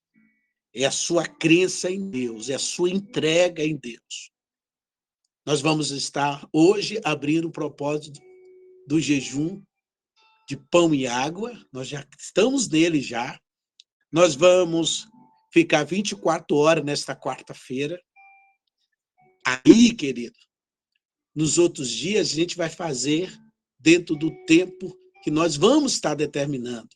[0.73, 4.31] É a sua crença em Deus, é a sua entrega em Deus.
[5.45, 8.19] Nós vamos estar hoje abrindo o propósito
[8.85, 9.63] do jejum
[10.47, 13.39] de pão e água, nós já estamos nele já.
[14.11, 15.07] Nós vamos
[15.51, 17.99] ficar 24 horas nesta quarta-feira.
[19.45, 20.37] Aí, querido,
[21.33, 23.33] nos outros dias a gente vai fazer
[23.79, 26.89] dentro do tempo que nós vamos estar determinando,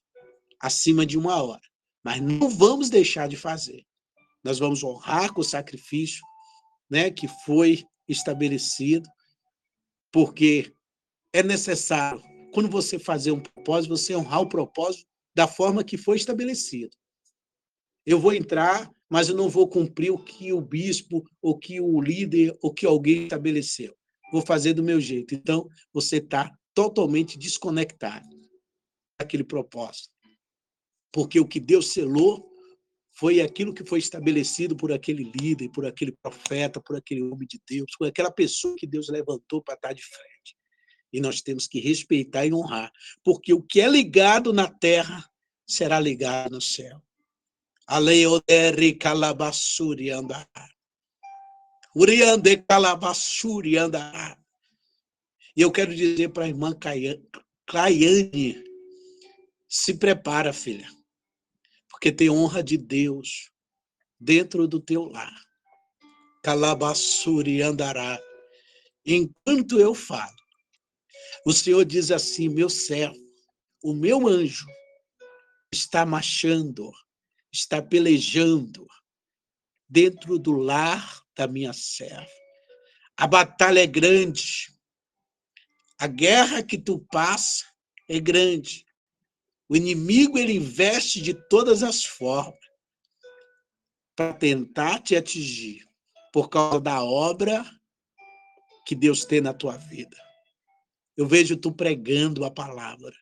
[0.60, 1.62] acima de uma hora.
[2.04, 3.86] Mas não vamos deixar de fazer.
[4.44, 6.22] Nós vamos honrar com o sacrifício
[6.90, 9.08] né, que foi estabelecido,
[10.12, 10.74] porque
[11.32, 16.18] é necessário, quando você fazer um propósito, você honrar o propósito da forma que foi
[16.18, 16.96] estabelecido.
[18.06, 22.02] Eu vou entrar, mas eu não vou cumprir o que o bispo, o que o
[22.02, 23.96] líder, o que alguém estabeleceu.
[24.32, 25.36] Vou fazer do meu jeito.
[25.36, 28.28] Então, você está totalmente desconectado
[29.20, 30.10] daquele propósito.
[31.12, 32.50] Porque o que Deus selou
[33.12, 37.60] foi aquilo que foi estabelecido por aquele líder, por aquele profeta, por aquele homem de
[37.68, 40.56] Deus, por aquela pessoa que Deus levantou para estar de frente.
[41.12, 42.92] E nós temos que respeitar e honrar,
[43.24, 45.28] porque o que é ligado na terra
[45.68, 47.02] será ligado no céu.
[47.86, 50.70] Aleodere calabassuri andará.
[51.96, 54.38] Uriande calabassuri andará.
[55.58, 56.78] E eu quero dizer para a irmã
[57.66, 58.64] Claiane,
[59.68, 60.88] se prepara, filha,
[62.00, 63.52] porque tem honra de Deus
[64.18, 65.38] dentro do teu lar.
[66.42, 68.18] Calabassuri andará.
[69.06, 70.38] Enquanto eu falo,
[71.46, 73.20] o Senhor diz assim: meu servo,
[73.84, 74.66] o meu anjo
[75.74, 76.90] está marchando,
[77.52, 78.88] está pelejando
[79.90, 82.26] dentro do lar da minha serva.
[83.18, 84.74] A batalha é grande,
[85.98, 87.66] a guerra que tu passa
[88.08, 88.86] é grande.
[89.70, 92.58] O inimigo ele investe de todas as formas
[94.16, 95.88] para tentar te atingir
[96.34, 97.64] por causa da obra
[98.86, 100.18] que Deus tem na tua vida.
[101.16, 103.16] Eu vejo tu pregando a palavra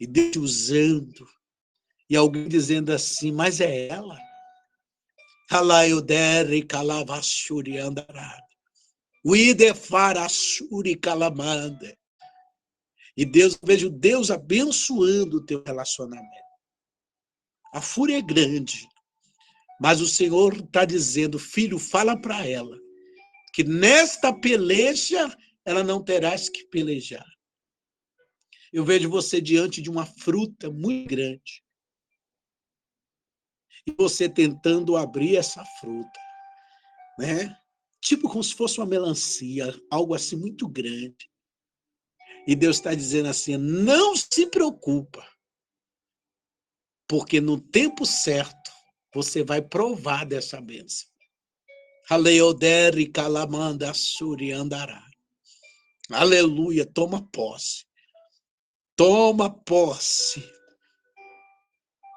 [0.00, 1.28] e Deus te usando
[2.08, 4.18] E alguém dizendo assim, mas é ela?
[5.48, 8.42] Alaeudere kalavashuri andarada.
[9.24, 11.96] Uidefarashuri kalamanda.
[13.20, 16.26] E Deus, vejo Deus abençoando o teu relacionamento.
[17.70, 18.88] A fúria é grande,
[19.78, 22.80] mas o Senhor está dizendo, filho, fala para ela
[23.52, 27.26] que nesta peleja ela não terás que pelejar.
[28.72, 31.62] Eu vejo você diante de uma fruta muito grande.
[33.86, 36.20] E você tentando abrir essa fruta,
[37.18, 37.54] né?
[38.00, 41.29] Tipo como se fosse uma melancia, algo assim muito grande.
[42.46, 45.26] E Deus está dizendo assim: não se preocupa,
[47.06, 48.70] porque no tempo certo
[49.14, 51.08] você vai provar dessa bênção.
[53.12, 55.04] Calamanda suri andará.
[56.10, 57.84] Aleluia, toma posse.
[58.96, 60.42] Toma posse.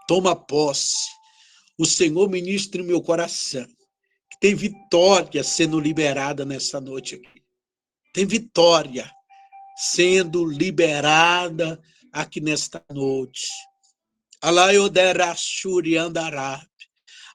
[0.08, 1.10] Toma posse.
[1.78, 3.66] O Senhor ministra em meu coração.
[4.32, 7.44] Que tem vitória sendo liberada nessa noite aqui.
[8.14, 9.12] Tem vitória
[9.76, 13.48] sendo liberada aqui nesta noite.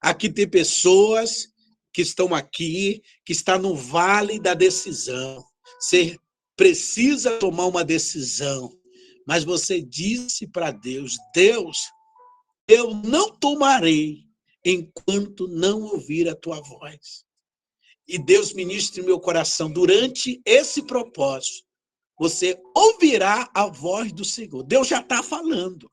[0.01, 1.49] Aqui tem pessoas
[1.93, 5.45] que estão aqui, que está no vale da decisão.
[5.81, 6.17] Você
[6.57, 8.71] precisa tomar uma decisão,
[9.27, 11.79] mas você disse para Deus: Deus,
[12.69, 14.25] eu não tomarei
[14.65, 17.25] enquanto não ouvir a tua voz.
[18.07, 21.68] E Deus ministre meu coração durante esse propósito.
[22.19, 24.63] Você ouvirá a voz do Senhor.
[24.63, 25.91] Deus já está falando.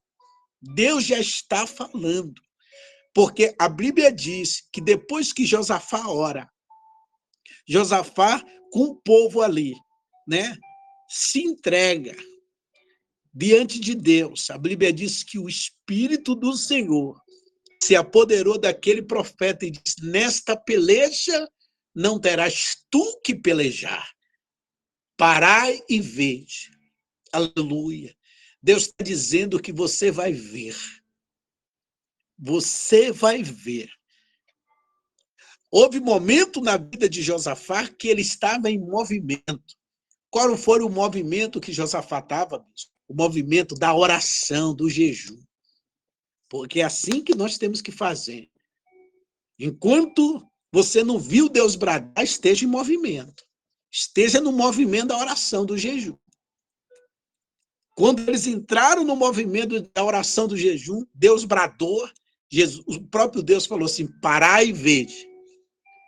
[0.62, 2.42] Deus já está falando.
[3.14, 6.50] Porque a Bíblia diz que depois que Josafá ora,
[7.68, 9.74] Josafá com o povo ali,
[10.28, 10.58] né,
[11.08, 12.16] se entrega
[13.34, 14.50] diante de Deus.
[14.50, 17.22] A Bíblia diz que o Espírito do Senhor
[17.84, 21.48] se apoderou daquele profeta e disse: Nesta peleja
[21.94, 24.15] não terás tu que pelejar.
[25.18, 26.72] Parai e veja.
[27.32, 28.16] Aleluia.
[28.62, 30.76] Deus está dizendo que você vai ver
[32.38, 33.90] você vai ver.
[35.72, 39.76] Houve momento na vida de Josafá que ele estava em movimento.
[40.30, 42.66] Qual foi o movimento que Josafá estava?
[43.08, 45.42] O movimento da oração, do jejum.
[46.50, 48.50] Porque é assim que nós temos que fazer.
[49.58, 53.45] Enquanto você não viu Deus bradar, esteja em movimento.
[53.96, 56.18] Esteja no movimento da oração, do jejum.
[57.96, 62.06] Quando eles entraram no movimento da oração do jejum, Deus bradou
[62.52, 65.26] Jesus, o próprio Deus falou assim: parai e vede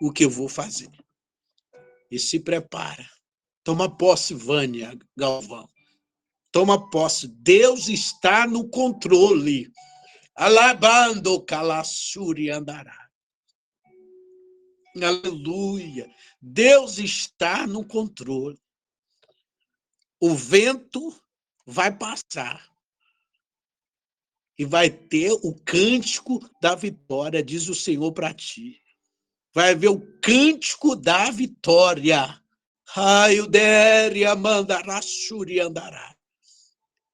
[0.01, 0.91] o que eu vou fazer.
[2.11, 3.09] E se prepara.
[3.63, 5.69] Toma posse, Vânia Galvão.
[6.51, 7.29] Toma posse.
[7.29, 9.71] Deus está no controle.
[10.35, 13.07] Alabando calassuri andará.
[15.01, 16.13] Aleluia.
[16.41, 18.59] Deus está no controle.
[20.19, 21.13] O vento
[21.65, 22.67] vai passar
[24.57, 28.81] e vai ter o cântico da vitória, diz o Senhor para ti.
[29.53, 32.41] Vai haver o cântico da vitória.
[32.87, 33.47] Raio
[34.37, 36.15] mandará shuri andará.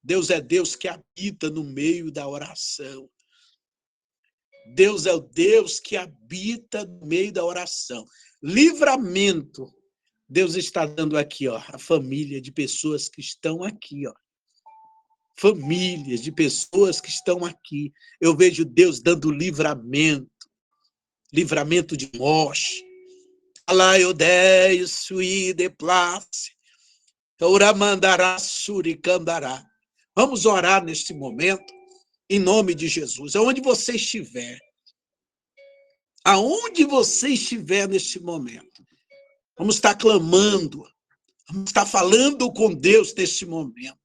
[0.02, 3.10] Deus é Deus que habita no meio da oração.
[4.76, 8.06] Deus é o Deus que habita no meio da oração.
[8.44, 9.74] Livramento.
[10.28, 14.14] Deus está dando aqui, ó, a família de pessoas que estão aqui, ó
[15.36, 17.92] famílias, de pessoas que estão aqui.
[18.20, 20.30] Eu vejo Deus dando livramento,
[21.32, 22.84] livramento de morte.
[23.66, 26.52] Alá eu dei sui de place.
[27.42, 29.66] Uramandará suricandará.
[30.16, 31.74] Vamos orar neste momento,
[32.30, 33.36] em nome de Jesus.
[33.36, 34.58] Aonde você estiver,
[36.24, 38.86] aonde você estiver neste momento,
[39.58, 40.88] vamos estar clamando,
[41.50, 43.98] vamos estar falando com Deus neste momento.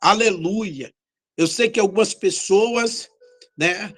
[0.00, 0.94] Aleluia.
[1.36, 3.08] Eu sei que algumas pessoas,
[3.56, 3.92] né,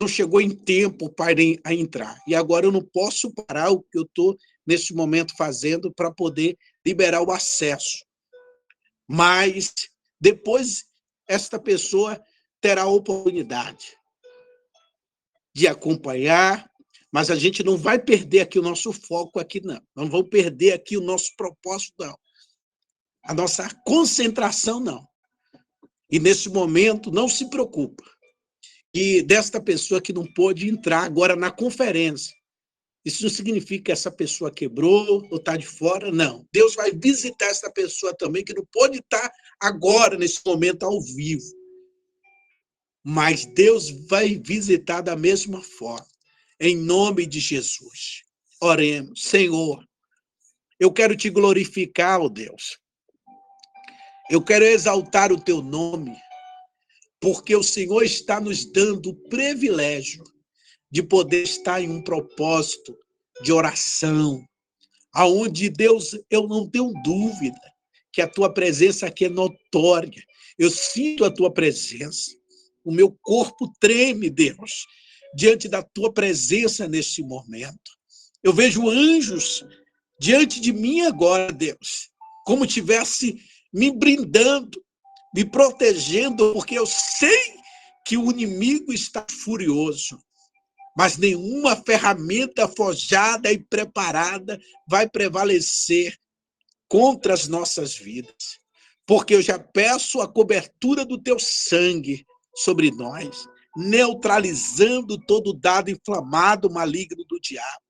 [0.00, 2.18] não chegou em tempo para a entrar.
[2.26, 4.36] E agora eu não posso parar o que eu estou
[4.66, 8.04] nesse momento fazendo para poder liberar o acesso.
[9.06, 9.74] Mas
[10.20, 10.86] depois
[11.26, 12.22] esta pessoa
[12.60, 13.96] terá a oportunidade
[15.54, 16.70] de acompanhar,
[17.12, 19.80] mas a gente não vai perder aqui o nosso foco aqui não.
[19.96, 22.18] Não vamos perder aqui o nosso propósito não.
[23.24, 25.06] A nossa concentração não.
[26.10, 28.04] E nesse momento, não se preocupa.
[28.94, 32.34] E desta pessoa que não pôde entrar agora na conferência.
[33.04, 36.46] Isso não significa que essa pessoa quebrou ou está de fora, não.
[36.52, 39.30] Deus vai visitar essa pessoa também, que não pode estar
[39.60, 41.44] agora, nesse momento, ao vivo.
[43.04, 46.06] mas Deus vai visitar da mesma forma,
[46.60, 48.22] em nome de Jesus.
[48.60, 49.84] Oremos, Senhor,
[50.78, 52.78] eu quero te glorificar, ó oh Deus.
[54.30, 56.16] Eu quero exaltar o teu nome,
[57.20, 60.22] porque o Senhor está nos dando o privilégio
[60.90, 62.96] de poder estar em um propósito
[63.42, 64.44] de oração,
[65.12, 67.60] aonde Deus, eu não tenho dúvida
[68.12, 70.22] que a tua presença aqui é notória.
[70.58, 72.32] Eu sinto a tua presença.
[72.84, 74.86] O meu corpo treme, Deus,
[75.34, 77.90] diante da tua presença neste momento.
[78.42, 79.64] Eu vejo anjos
[80.20, 82.10] diante de mim agora, Deus,
[82.44, 83.36] como tivesse
[83.72, 84.82] me brindando,
[85.34, 87.54] me protegendo, porque eu sei
[88.04, 90.18] que o inimigo está furioso.
[90.96, 94.58] Mas nenhuma ferramenta forjada e preparada
[94.88, 96.18] vai prevalecer
[96.88, 98.58] contra as nossas vidas.
[99.06, 102.26] Porque eu já peço a cobertura do teu sangue
[102.56, 103.46] sobre nós,
[103.78, 107.80] neutralizando todo dado inflamado, maligno do diabo.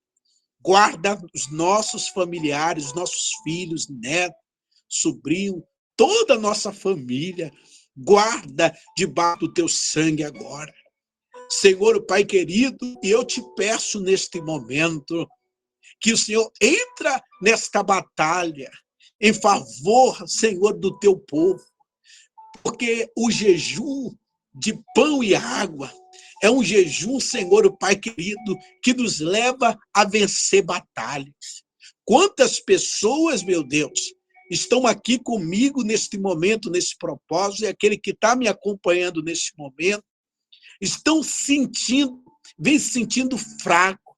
[0.61, 4.37] Guarda os nossos familiares, os nossos filhos, netos,
[4.87, 5.65] sobrinho,
[5.97, 7.51] toda a nossa família.
[7.97, 10.73] Guarda debaixo do teu sangue agora.
[11.49, 15.27] Senhor, Pai querido, eu te peço neste momento
[15.99, 18.71] que o Senhor entra nesta batalha
[19.19, 21.65] em favor, Senhor, do teu povo.
[22.63, 24.15] Porque o jejum
[24.59, 25.93] de pão e água
[26.43, 31.65] é um jejum, Senhor, o Pai querido, que nos leva a vencer batalhas.
[32.05, 34.15] Quantas pessoas, meu Deus,
[34.51, 40.05] estão aqui comigo neste momento, nesse propósito, e aquele que está me acompanhando neste momento,
[40.81, 42.23] estão sentindo,
[42.59, 44.17] vem se sentindo fraco.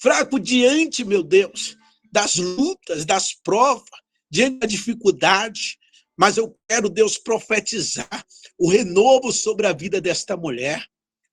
[0.00, 1.76] Fraco diante, meu Deus,
[2.12, 3.88] das lutas, das provas,
[4.30, 5.78] diante da dificuldade.
[6.18, 8.26] Mas eu quero, Deus, profetizar
[8.58, 10.84] o renovo sobre a vida desta mulher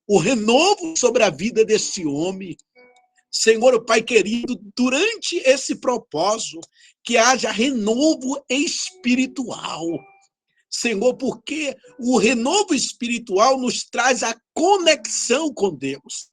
[0.08, 2.56] o renovo sobre a vida desse homem.
[3.32, 6.60] Senhor, Pai querido, durante esse propósito,
[7.04, 9.82] que haja renovo espiritual.
[10.70, 16.30] Senhor, porque o renovo espiritual nos traz a conexão com Deus.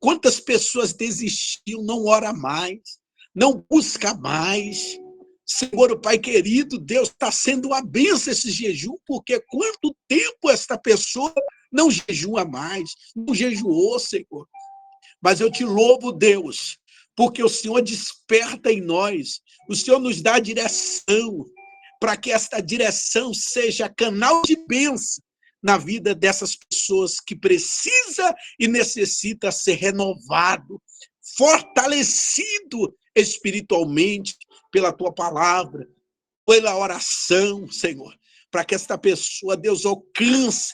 [0.00, 2.98] Quantas pessoas desistiam, não ora mais,
[3.34, 4.98] não busca mais,
[5.46, 11.34] Senhor, Pai querido, Deus está sendo uma benção esse jejum, porque quanto tempo esta pessoa
[11.70, 14.48] não jejua mais, não jejuou, Senhor.
[15.20, 16.78] Mas eu te louvo, Deus,
[17.14, 21.44] porque o Senhor desperta em nós, o Senhor nos dá direção,
[22.00, 25.22] para que esta direção seja canal de bênção
[25.62, 30.80] na vida dessas pessoas que precisa e necessita ser renovado,
[31.36, 34.36] fortalecido espiritualmente,
[34.70, 35.88] pela tua palavra,
[36.46, 38.14] pela oração, Senhor,
[38.50, 40.72] para que esta pessoa, Deus, alcance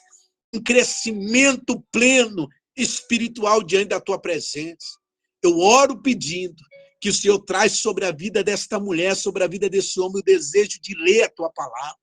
[0.55, 4.99] um crescimento pleno espiritual diante da tua presença.
[5.43, 6.62] Eu oro pedindo
[7.01, 10.24] que o Senhor traz sobre a vida desta mulher, sobre a vida desse homem, o
[10.24, 12.01] desejo de ler a tua palavra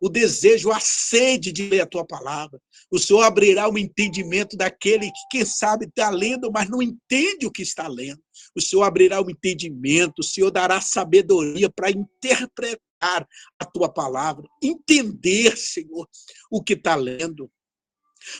[0.00, 2.60] o desejo, a sede de ler a tua palavra.
[2.90, 7.50] O Senhor abrirá o entendimento daquele que, quem sabe, está lendo, mas não entende o
[7.50, 8.22] que está lendo.
[8.56, 13.28] O Senhor abrirá o entendimento, o Senhor dará sabedoria para interpretar
[13.58, 16.08] a tua palavra, entender, Senhor,
[16.50, 17.50] o que está lendo.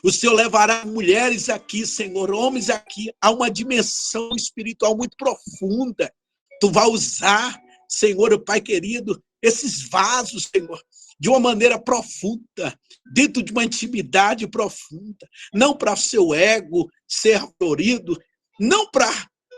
[0.02, 6.12] O Senhor levará mulheres aqui, Senhor, homens aqui, a uma dimensão espiritual muito profunda.
[6.60, 10.80] Tu vai usar, Senhor, Pai querido, esses vasos, Senhor,
[11.20, 12.78] de uma maneira profunda,
[13.12, 18.18] dentro de uma intimidade profunda, não para seu ego ser florido,
[18.58, 19.10] não para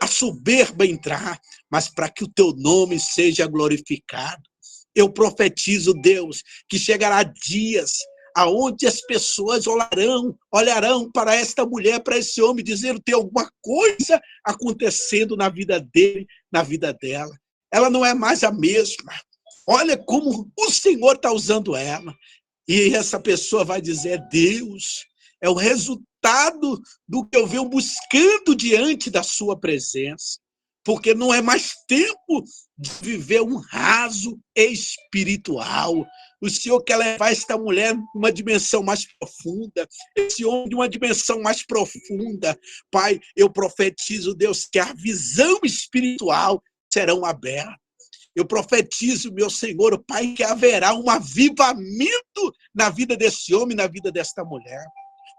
[0.02, 1.40] a soberba entrar,
[1.70, 4.42] mas para que o teu nome seja glorificado.
[4.94, 7.92] Eu profetizo, Deus, que chegará dias
[8.34, 14.20] aonde as pessoas olharão, olharão para esta mulher, para esse homem, dizendo tem alguma coisa
[14.44, 17.34] acontecendo na vida dele, na vida dela.
[17.72, 19.12] Ela não é mais a mesma.
[19.66, 22.14] Olha como o Senhor está usando ela.
[22.66, 25.04] E essa pessoa vai dizer: Deus,
[25.42, 26.07] é o resultado
[27.08, 30.38] do que eu venho buscando diante da Sua presença.
[30.84, 32.44] Porque não é mais tempo
[32.78, 36.06] de viver um raso espiritual.
[36.40, 41.42] O Senhor quer levar esta mulher uma dimensão mais profunda, esse homem de uma dimensão
[41.42, 42.58] mais profunda.
[42.90, 47.76] Pai, eu profetizo, Deus, que a visão espiritual serão abertas
[48.38, 54.12] eu profetizo, meu Senhor, Pai, que haverá um avivamento na vida desse homem, na vida
[54.12, 54.86] desta mulher.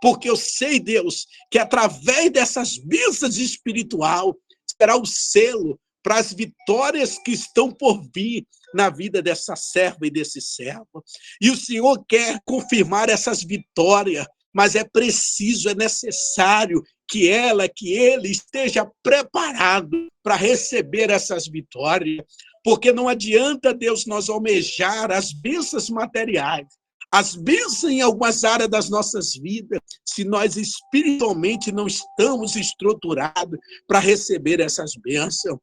[0.02, 4.36] Porque eu sei, Deus, que através dessas bênçãos espiritual
[4.80, 10.10] será o selo, para as vitórias que estão por vir na vida dessa serva e
[10.10, 11.04] desse servo.
[11.42, 17.92] E o Senhor quer confirmar essas vitórias, mas é preciso, é necessário que ela, que
[17.92, 22.24] ele esteja preparado para receber essas vitórias,
[22.64, 26.68] porque não adianta Deus nós almejar as bênçãos materiais,
[27.12, 34.00] as bênçãos em algumas áreas das nossas vidas, se nós espiritualmente não estamos estruturados para
[34.00, 35.60] receber essas bênçãos.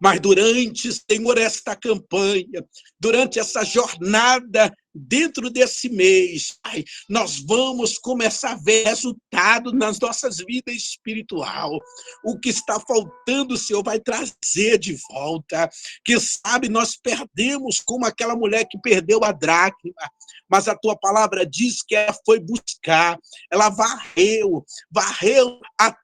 [0.00, 2.64] Mas durante, Senhor, esta campanha,
[2.98, 10.38] durante essa jornada dentro desse mês, Pai, nós vamos começar a ver resultado nas nossas
[10.38, 11.78] vidas espiritual.
[12.24, 15.68] O que está faltando, o Senhor vai trazer de volta.
[16.04, 19.92] Que sabe, nós perdemos como aquela mulher que perdeu a dracma,
[20.48, 23.18] mas a tua palavra diz que ela foi buscar,
[23.50, 26.00] ela varreu, varreu até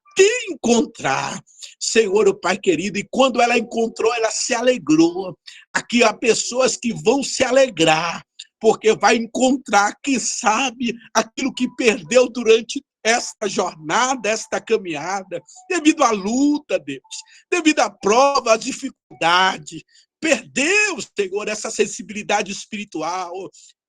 [0.49, 1.43] encontrar.
[1.79, 5.37] Senhor, o Pai querido, e quando ela encontrou, ela se alegrou.
[5.73, 8.25] Aqui há pessoas que vão se alegrar,
[8.61, 16.11] porque vai encontrar, quem sabe, aquilo que perdeu durante esta jornada, esta caminhada, devido à
[16.11, 17.03] luta, Deus,
[17.49, 19.85] devido à prova, à dificuldade.
[20.21, 23.33] Perdeu, Senhor, essa sensibilidade espiritual,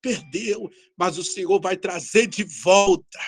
[0.01, 3.20] perdeu, mas o Senhor vai trazer de volta.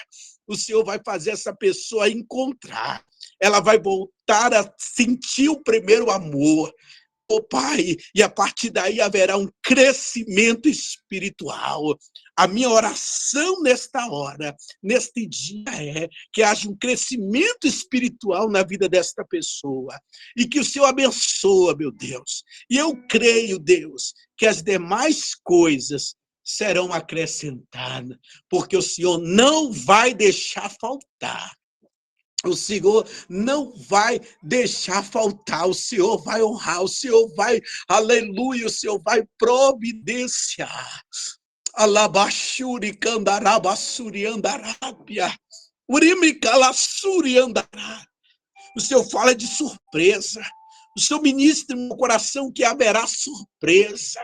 [0.48, 3.04] O Senhor vai fazer essa pessoa encontrar.
[3.42, 6.72] Ela vai voltar a sentir o primeiro amor.
[7.32, 11.96] Oh, Pai, e a partir daí haverá um crescimento espiritual.
[12.36, 18.90] A minha oração nesta hora, neste dia, é que haja um crescimento espiritual na vida
[18.90, 19.96] desta pessoa.
[20.36, 22.44] E que o Senhor abençoe, meu Deus.
[22.68, 28.18] E eu creio, Deus, que as demais coisas serão acrescentadas,
[28.50, 31.59] porque o Senhor não vai deixar faltar.
[32.46, 38.70] O Senhor não vai deixar faltar, o Senhor vai honrar, o Senhor vai, aleluia, o
[38.70, 41.04] Senhor vai providenciar.
[41.74, 45.38] Alabashuri candarabasuri andarábia.
[45.90, 48.06] Urimicalassuri andará.
[48.76, 50.42] O Senhor fala de surpresa.
[50.96, 54.22] O Senhor ministra no coração que haverá surpresa.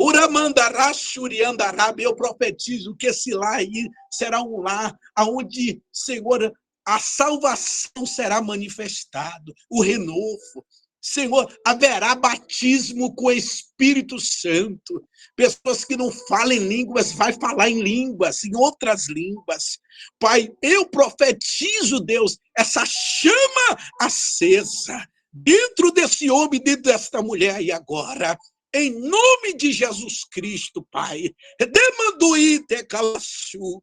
[0.00, 6.52] Uramandará, Shuriandarab, eu profetizo que esse lar aí será um lar onde, Senhor,
[6.88, 10.64] a salvação será manifestado, o renovo.
[11.02, 15.06] Senhor, haverá batismo com o Espírito Santo.
[15.36, 19.78] Pessoas que não falam em línguas, vai falar em línguas, em outras línguas.
[20.18, 28.38] Pai, eu profetizo, Deus, essa chama acesa dentro desse homem, dentro desta mulher e agora
[28.74, 31.34] em nome de Jesus Cristo, Pai.
[31.58, 33.82] Demanduíte calassu.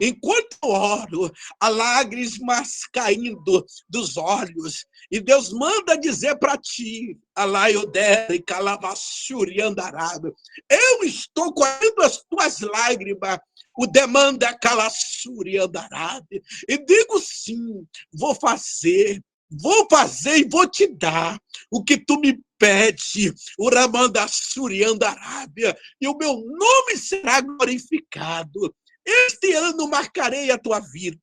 [0.00, 9.60] Enquanto oro, há lágrimas caindo dos olhos, e Deus manda dizer para ti, Alaiodere, Calavassuri,
[9.60, 10.34] Andarado,
[10.68, 13.38] eu estou correndo as tuas lágrimas,
[13.76, 16.26] o demanda Calassuri, Andarado,
[16.68, 19.20] e digo sim, vou fazer,
[19.50, 21.40] vou fazer e vou te dar
[21.70, 28.74] o que tu me pede, Uramanda Surianda Arábia, e o meu nome será glorificado.
[29.04, 31.18] Este ano marcarei a tua vida,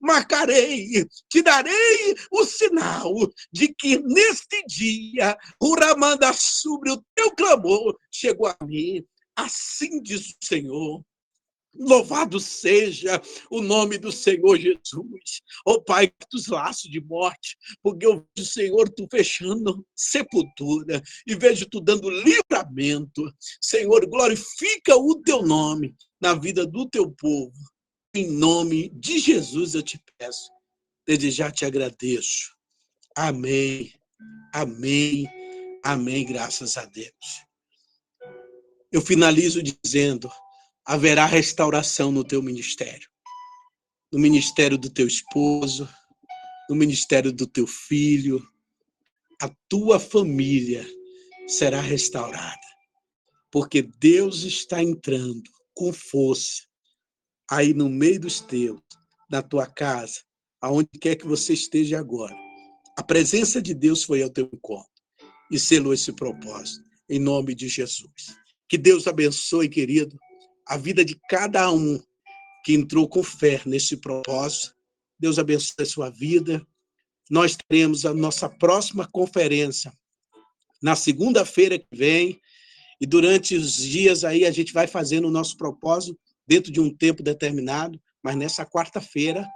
[0.00, 3.14] marcarei, te darei o sinal
[3.50, 9.04] de que neste dia, Uramanda sobre o teu clamor chegou a mim.
[9.34, 11.02] Assim diz o Senhor.
[11.78, 13.20] Louvado seja
[13.50, 15.42] o nome do Senhor Jesus.
[15.66, 21.34] Ó oh, Pai, dos laços de morte, porque eu vejo, Senhor, tu fechando sepultura e
[21.34, 23.22] vejo tu dando livramento.
[23.60, 27.52] Senhor, glorifica o teu nome na vida do teu povo.
[28.14, 30.50] Em nome de Jesus eu te peço.
[31.06, 32.54] Desde já te agradeço.
[33.14, 33.92] Amém.
[34.52, 35.28] Amém.
[35.84, 36.24] Amém.
[36.24, 37.46] Graças a Deus.
[38.90, 40.30] Eu finalizo dizendo
[40.86, 43.10] haverá restauração no teu ministério.
[44.12, 45.88] No ministério do teu esposo,
[46.70, 48.40] no ministério do teu filho,
[49.42, 50.86] a tua família
[51.48, 52.60] será restaurada.
[53.50, 56.62] Porque Deus está entrando com força
[57.50, 58.80] aí no meio dos teus,
[59.28, 60.20] na tua casa,
[60.60, 62.34] aonde quer que você esteja agora.
[62.96, 64.90] A presença de Deus foi ao teu encontro
[65.50, 68.36] e selou esse propósito, em nome de Jesus.
[68.68, 70.16] Que Deus abençoe, querido
[70.66, 72.02] a vida de cada um
[72.64, 74.74] que entrou com fé nesse propósito.
[75.18, 76.66] Deus abençoe a sua vida.
[77.30, 79.92] Nós teremos a nossa próxima conferência
[80.82, 82.40] na segunda-feira que vem.
[83.00, 86.94] E durante os dias aí a gente vai fazendo o nosso propósito dentro de um
[86.94, 89.46] tempo determinado, mas nessa quarta-feira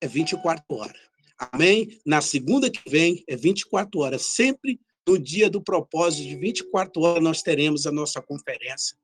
[0.00, 1.00] é 24 horas.
[1.38, 2.00] Amém?
[2.04, 4.22] Na segunda que vem, é 24 horas.
[4.22, 8.96] Sempre no dia do propósito de 24 horas, nós teremos a nossa conferência,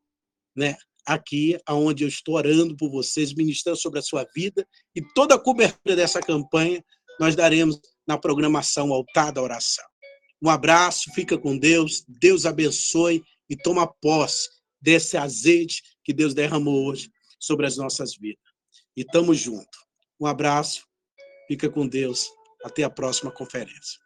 [0.57, 0.76] né?
[1.07, 5.38] Aqui, onde eu estou orando por vocês, ministrando sobre a sua vida e toda a
[5.38, 6.84] cobertura dessa campanha,
[7.18, 9.84] nós daremos na programação Altar da Oração.
[10.40, 14.48] Um abraço, fica com Deus, Deus abençoe e toma posse
[14.80, 18.42] desse azeite que Deus derramou hoje sobre as nossas vidas.
[18.96, 19.78] E tamo junto.
[20.20, 20.84] Um abraço,
[21.46, 22.28] fica com Deus,
[22.64, 24.00] até a próxima conferência.